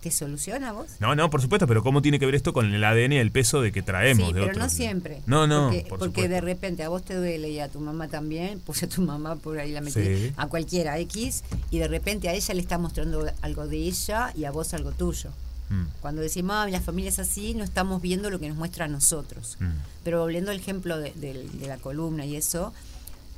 ¿te 0.00 0.10
soluciona 0.10 0.72
vos? 0.72 0.86
No, 1.00 1.14
no, 1.14 1.30
por 1.30 1.42
supuesto, 1.42 1.66
pero 1.66 1.82
¿cómo 1.82 2.02
tiene 2.02 2.18
que 2.18 2.26
ver 2.26 2.34
esto 2.34 2.52
con 2.52 2.72
el 2.72 2.82
ADN 2.82 3.12
y 3.12 3.16
el 3.16 3.30
peso 3.30 3.60
de 3.60 3.72
que 3.72 3.82
traemos? 3.82 4.28
Sí, 4.28 4.34
pero 4.34 4.52
no 4.54 4.68
siempre. 4.68 5.22
No, 5.26 5.46
no, 5.46 5.70
Porque, 5.88 6.28
de 6.28 6.40
repente 6.40 6.82
a 6.82 6.88
vos 6.88 7.02
te 7.02 7.14
duele 7.14 7.50
y 7.50 7.58
a 7.60 7.68
tu 7.68 7.80
mamá 7.80 8.08
también, 8.08 8.60
puse 8.66 8.86
a 8.86 8.88
tu 8.88 9.02
mamá 9.02 9.36
por 9.36 9.58
ahí 9.58 9.72
la 9.72 9.80
metí, 9.80 10.32
a 10.36 10.46
cualquiera 10.46 10.98
X, 10.98 11.44
y 11.70 11.78
de 11.78 11.88
repente 11.88 12.28
a 12.28 12.34
ella 12.34 12.54
le 12.54 12.60
está 12.60 12.78
mostrando 12.78 13.26
algo 13.42 13.66
de 13.66 13.76
ella 13.76 14.32
y 14.36 14.44
a 14.44 14.50
vos 14.50 14.74
algo 14.74 14.92
tuyo. 14.92 15.30
Mm. 15.70 15.84
Cuando 16.00 16.20
decimos, 16.20 16.56
ah, 16.56 16.68
la 16.68 16.80
familia 16.80 17.10
es 17.10 17.18
así, 17.18 17.54
no 17.54 17.62
estamos 17.62 18.02
viendo 18.02 18.28
lo 18.28 18.40
que 18.40 18.48
nos 18.48 18.56
muestra 18.56 18.86
a 18.86 18.88
nosotros. 18.88 19.56
Mm. 19.60 19.66
Pero 20.04 20.20
volviendo 20.20 20.50
al 20.50 20.56
ejemplo 20.58 20.98
de 20.98 21.48
la 21.66 21.76
columna 21.76 22.26
y 22.26 22.36
eso, 22.36 22.72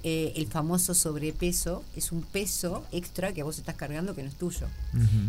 eh, 0.04 0.32
el 0.36 0.46
famoso 0.46 0.94
sobrepeso 0.94 1.84
es 1.96 2.10
un 2.10 2.22
peso 2.22 2.84
extra 2.90 3.32
que 3.32 3.42
vos 3.42 3.58
estás 3.58 3.76
cargando 3.76 4.14
que 4.14 4.22
no 4.22 4.28
es 4.28 4.34
tuyo. 4.34 4.66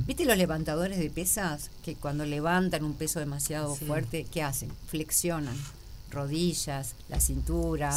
¿Viste 0.07 0.25
los 0.25 0.37
levantadores 0.37 0.97
de 0.97 1.09
pesas 1.09 1.69
que 1.83 1.95
cuando 1.95 2.25
levantan 2.25 2.83
un 2.83 2.93
peso 2.93 3.19
demasiado 3.19 3.75
fuerte, 3.75 4.25
¿qué 4.31 4.41
hacen? 4.41 4.71
Flexionan 4.87 5.55
rodillas, 6.13 6.93
la 7.09 7.19
cintura, 7.19 7.91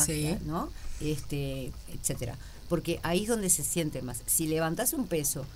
¿no? 0.47 0.71
Este, 1.01 1.73
etcétera. 1.93 2.37
Porque 2.69 2.99
ahí 3.03 3.23
es 3.23 3.29
donde 3.29 3.51
se 3.51 3.63
siente 3.63 4.03
más. 4.03 4.23
Si 4.27 4.47
levantás 4.47 4.93
un 4.93 5.07
peso 5.07 5.47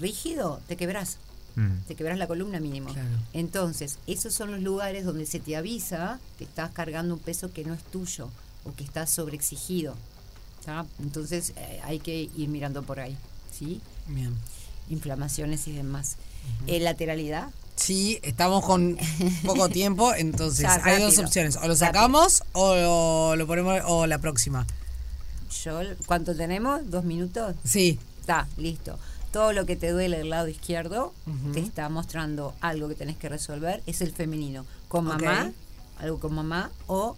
rígido, 0.00 0.60
te 0.66 0.76
quebrás. 0.76 1.18
Mm. 1.54 1.86
Te 1.86 1.94
quebrás 1.94 2.18
la 2.18 2.26
columna 2.26 2.58
mínimo. 2.58 2.90
Entonces, 3.32 3.98
esos 4.06 4.34
son 4.34 4.50
los 4.50 4.60
lugares 4.62 5.04
donde 5.04 5.26
se 5.26 5.38
te 5.38 5.56
avisa 5.56 6.18
que 6.38 6.44
estás 6.44 6.70
cargando 6.72 7.14
un 7.14 7.20
peso 7.20 7.52
que 7.52 7.64
no 7.64 7.74
es 7.74 7.82
tuyo 7.84 8.28
o 8.64 8.74
que 8.74 8.84
estás 8.84 9.10
sobreexigido. 9.10 9.94
Entonces 11.00 11.52
eh, 11.56 11.80
hay 11.84 11.98
que 11.98 12.28
ir 12.36 12.48
mirando 12.48 12.82
por 12.82 13.00
ahí, 13.00 13.16
¿sí? 13.52 13.80
Bien. 14.08 14.34
Inflamaciones 14.88 15.66
y 15.68 15.72
demás. 15.72 16.16
Eh, 16.66 16.80
lateralidad. 16.80 17.50
Sí, 17.76 18.18
estamos 18.22 18.64
con 18.64 18.96
poco 19.44 19.68
tiempo, 19.70 20.14
entonces 20.14 20.66
hay 20.66 21.02
dos 21.02 21.18
opciones, 21.18 21.56
o 21.56 21.68
lo 21.68 21.76
sacamos 21.76 22.42
o 22.52 23.34
lo, 23.36 23.46
ponemos 23.46 23.80
o 23.86 24.06
la 24.06 24.18
próxima. 24.18 24.66
Yo, 25.64 25.80
¿cuánto 26.06 26.34
tenemos? 26.34 26.90
¿Dos 26.90 27.04
minutos? 27.04 27.54
Sí. 27.64 27.98
Está, 28.20 28.48
listo. 28.56 28.98
Todo 29.32 29.52
lo 29.52 29.66
que 29.66 29.76
te 29.76 29.90
duele 29.90 30.18
del 30.18 30.30
lado 30.30 30.48
izquierdo 30.48 31.12
te 31.52 31.60
está 31.60 31.88
mostrando 31.88 32.54
algo 32.60 32.88
que 32.88 32.94
tenés 32.94 33.16
que 33.16 33.28
resolver, 33.28 33.82
es 33.86 34.00
el 34.00 34.12
femenino. 34.12 34.64
Con 34.88 35.04
mamá, 35.04 35.52
algo 35.98 36.18
con 36.18 36.34
mamá, 36.34 36.70
o 36.86 37.16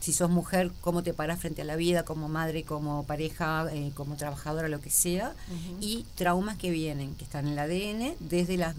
si 0.00 0.12
sos 0.12 0.30
mujer, 0.30 0.72
cómo 0.80 1.02
te 1.02 1.12
paras 1.12 1.40
frente 1.40 1.62
a 1.62 1.64
la 1.64 1.76
vida 1.76 2.04
como 2.04 2.28
madre, 2.28 2.64
como 2.64 3.04
pareja, 3.04 3.66
eh, 3.70 3.92
como 3.94 4.16
trabajadora, 4.16 4.68
lo 4.68 4.80
que 4.80 4.90
sea, 4.90 5.34
y 5.80 6.06
traumas 6.14 6.56
que 6.56 6.70
vienen, 6.70 7.14
que 7.14 7.24
están 7.24 7.46
en 7.46 7.52
el 7.52 7.58
ADN, 7.58 8.16
desde 8.18 8.56
las 8.56 8.74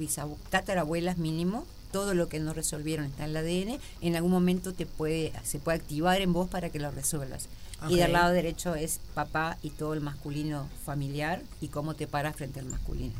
tatarabuelas 0.49 1.17
mínimo, 1.17 1.65
todo 1.91 2.13
lo 2.13 2.27
que 2.27 2.39
no 2.39 2.53
resolvieron 2.53 3.05
está 3.05 3.25
en 3.25 3.29
el 3.31 3.37
ADN, 3.37 3.79
en 4.01 4.15
algún 4.15 4.31
momento 4.31 4.73
te 4.73 4.85
puede, 4.85 5.31
se 5.43 5.59
puede 5.59 5.77
activar 5.77 6.21
en 6.21 6.33
vos 6.33 6.49
para 6.49 6.69
que 6.69 6.79
lo 6.79 6.89
resuelvas. 6.89 7.47
Y 7.89 7.95
del 7.95 8.13
lado 8.13 8.31
derecho 8.31 8.75
es 8.75 8.99
papá 9.15 9.57
y 9.63 9.71
todo 9.71 9.93
el 9.93 10.01
masculino 10.01 10.69
familiar 10.85 11.41
y 11.61 11.69
cómo 11.69 11.95
te 11.95 12.05
paras 12.07 12.35
frente 12.35 12.59
al 12.59 12.67
masculino. 12.67 13.15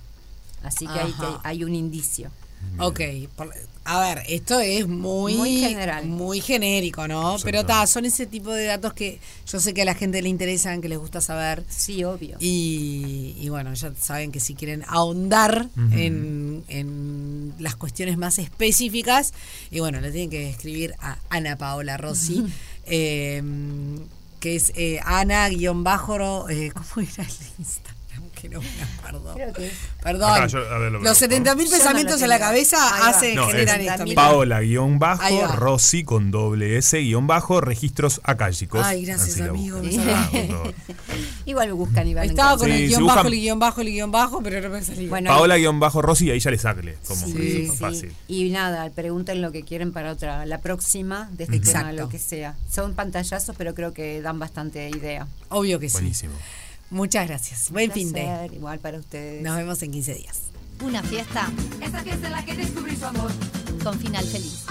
Así 0.64 0.86
que 0.86 1.00
hay, 1.00 1.14
hay 1.44 1.64
un 1.64 1.74
indicio. 1.74 2.30
Ok, 2.78 3.02
a 3.84 4.00
ver, 4.00 4.24
esto 4.28 4.60
es 4.60 4.88
muy, 4.88 5.36
muy 5.36 5.60
general. 5.60 6.06
Muy 6.06 6.39
genérico, 6.39 7.08
¿no? 7.08 7.38
Pero 7.43 7.65
ta, 7.65 7.88
son 7.88 8.06
ese 8.06 8.28
tipo 8.28 8.52
de 8.52 8.65
datos 8.65 8.93
que 8.93 9.19
yo 9.47 9.60
sé 9.60 9.74
que 9.74 9.82
a 9.82 9.86
la 9.86 9.95
gente 9.95 10.21
le 10.21 10.30
interesan, 10.30 10.82
que 10.82 10.89
les 10.89 11.00
gusta 11.00 11.19
saber. 11.19 11.63
Sí, 11.67 12.04
obvio. 12.04 12.38
Y, 12.39 13.47
bueno, 13.50 13.74
ya 13.74 13.91
saben 14.00 14.32
que 14.32 14.39
si 14.39 14.54
quieren 14.54 14.84
ahondar 14.88 15.67
en, 15.93 17.54
las 17.60 17.76
cuestiones 17.76 18.17
más 18.17 18.38
específicas, 18.38 19.34
y 19.71 19.80
bueno, 19.80 20.00
le 20.00 20.12
tienen 20.12 20.30
que 20.30 20.50
escribir 20.50 20.93
a 21.00 21.17
Ana 21.30 21.58
Paola 21.58 21.97
Rossi. 21.97 22.45
Em, 22.86 24.00
que 24.39 24.56
es 24.56 24.71
eh, 24.76 25.00
Ana-bajo, 25.06 26.50
eh, 26.50 26.71
¿cómo 26.74 27.08
era 27.08 27.24
el 27.24 27.30
Instagram? 27.60 28.01
Que 28.41 28.50
no 28.50 28.60
me 28.62 28.67
acuerdo. 28.82 29.36
Perdón. 30.02 31.04
los 31.04 31.21
70.000 31.21 31.69
pensamientos 31.69 32.21
en 32.21 32.30
la 32.30 32.39
cabeza 32.39 33.08
hacen, 33.08 33.38
generan 33.38 33.82
esto. 33.82 34.06
Paola 34.15 34.62
guion 34.62 35.00
bajo, 35.00 35.47
Rossi 35.56 36.04
con 36.04 36.32
doble 36.32 36.78
S 36.78 37.00
guion 37.00 37.28
bajo, 37.28 37.62
registros 37.62 38.21
acálicos. 38.24 38.84
Ay, 38.84 39.06
gracias, 39.06 39.39
amigo. 39.41 39.82
Igual 41.45 41.67
me 41.67 41.74
buscan 41.74 42.08
y 42.08 42.17
Estaba 42.17 42.58
con 42.58 42.71
el 42.71 42.88
guion 42.88 43.06
bajo, 43.06 43.28
el 43.28 43.34
guion 43.34 43.60
bajo, 43.60 43.82
el 43.82 43.88
guion 43.88 44.12
bajo, 44.12 44.41
pero 44.41 44.62
no 44.62 44.69
me 44.69 44.84
salía. 44.84 45.10
Bueno, 45.10 45.30
Paola 45.30 45.58
guion 45.58 45.80
bajo 45.80 46.02
Rossi, 46.02 46.32
ahí 46.32 46.39
ya 46.39 46.52
le 46.52 46.58
sacle. 46.58 46.97
Como 47.08 47.26
sí, 47.26 47.69
fácil. 47.78 48.13
Y 48.28 48.50
nada, 48.50 48.89
pregunten 48.89 49.41
lo 49.41 49.52
que 49.52 49.63
quieren 49.63 49.91
para 49.91 50.12
otra, 50.12 50.45
la 50.45 50.60
próxima, 50.60 51.30
de 51.34 51.43
este 51.45 51.60
tema, 51.60 51.91
lo 51.91 52.10
que 52.10 52.19
sea. 52.19 52.56
Son 52.69 52.93
pantallazos, 52.93 53.56
pero 53.58 53.76
creo 53.76 53.93
que 53.93 54.21
dan 54.21 54.39
bastante 54.39 54.89
idea. 54.89 55.28
Obvio 55.50 55.80
que 55.80 55.89
sí. 55.89 55.93
Buenísimo. 55.93 56.34
Muchas 56.92 57.28
gracias. 57.28 57.72
Buen 57.72 57.92
fin 57.92 58.12
de. 58.12 58.50
Igual 58.54 58.80
para 58.80 59.00
ustedes. 59.00 59.42
Nos 59.42 59.58
vemos 59.58 59.82
en 59.82 59.92
15 59.92 60.14
días. 60.14 60.42
Una 60.84 61.02
fiesta. 61.02 61.50
Esa 61.82 62.04
fiesta 62.04 62.28
en 62.28 62.34
la 62.34 62.46
que 62.46 62.54
descubrí 62.54 62.96
su 62.96 63.06
amor. 63.06 63.32
Con 63.84 63.98
final 63.98 64.26
feliz. 64.26 64.66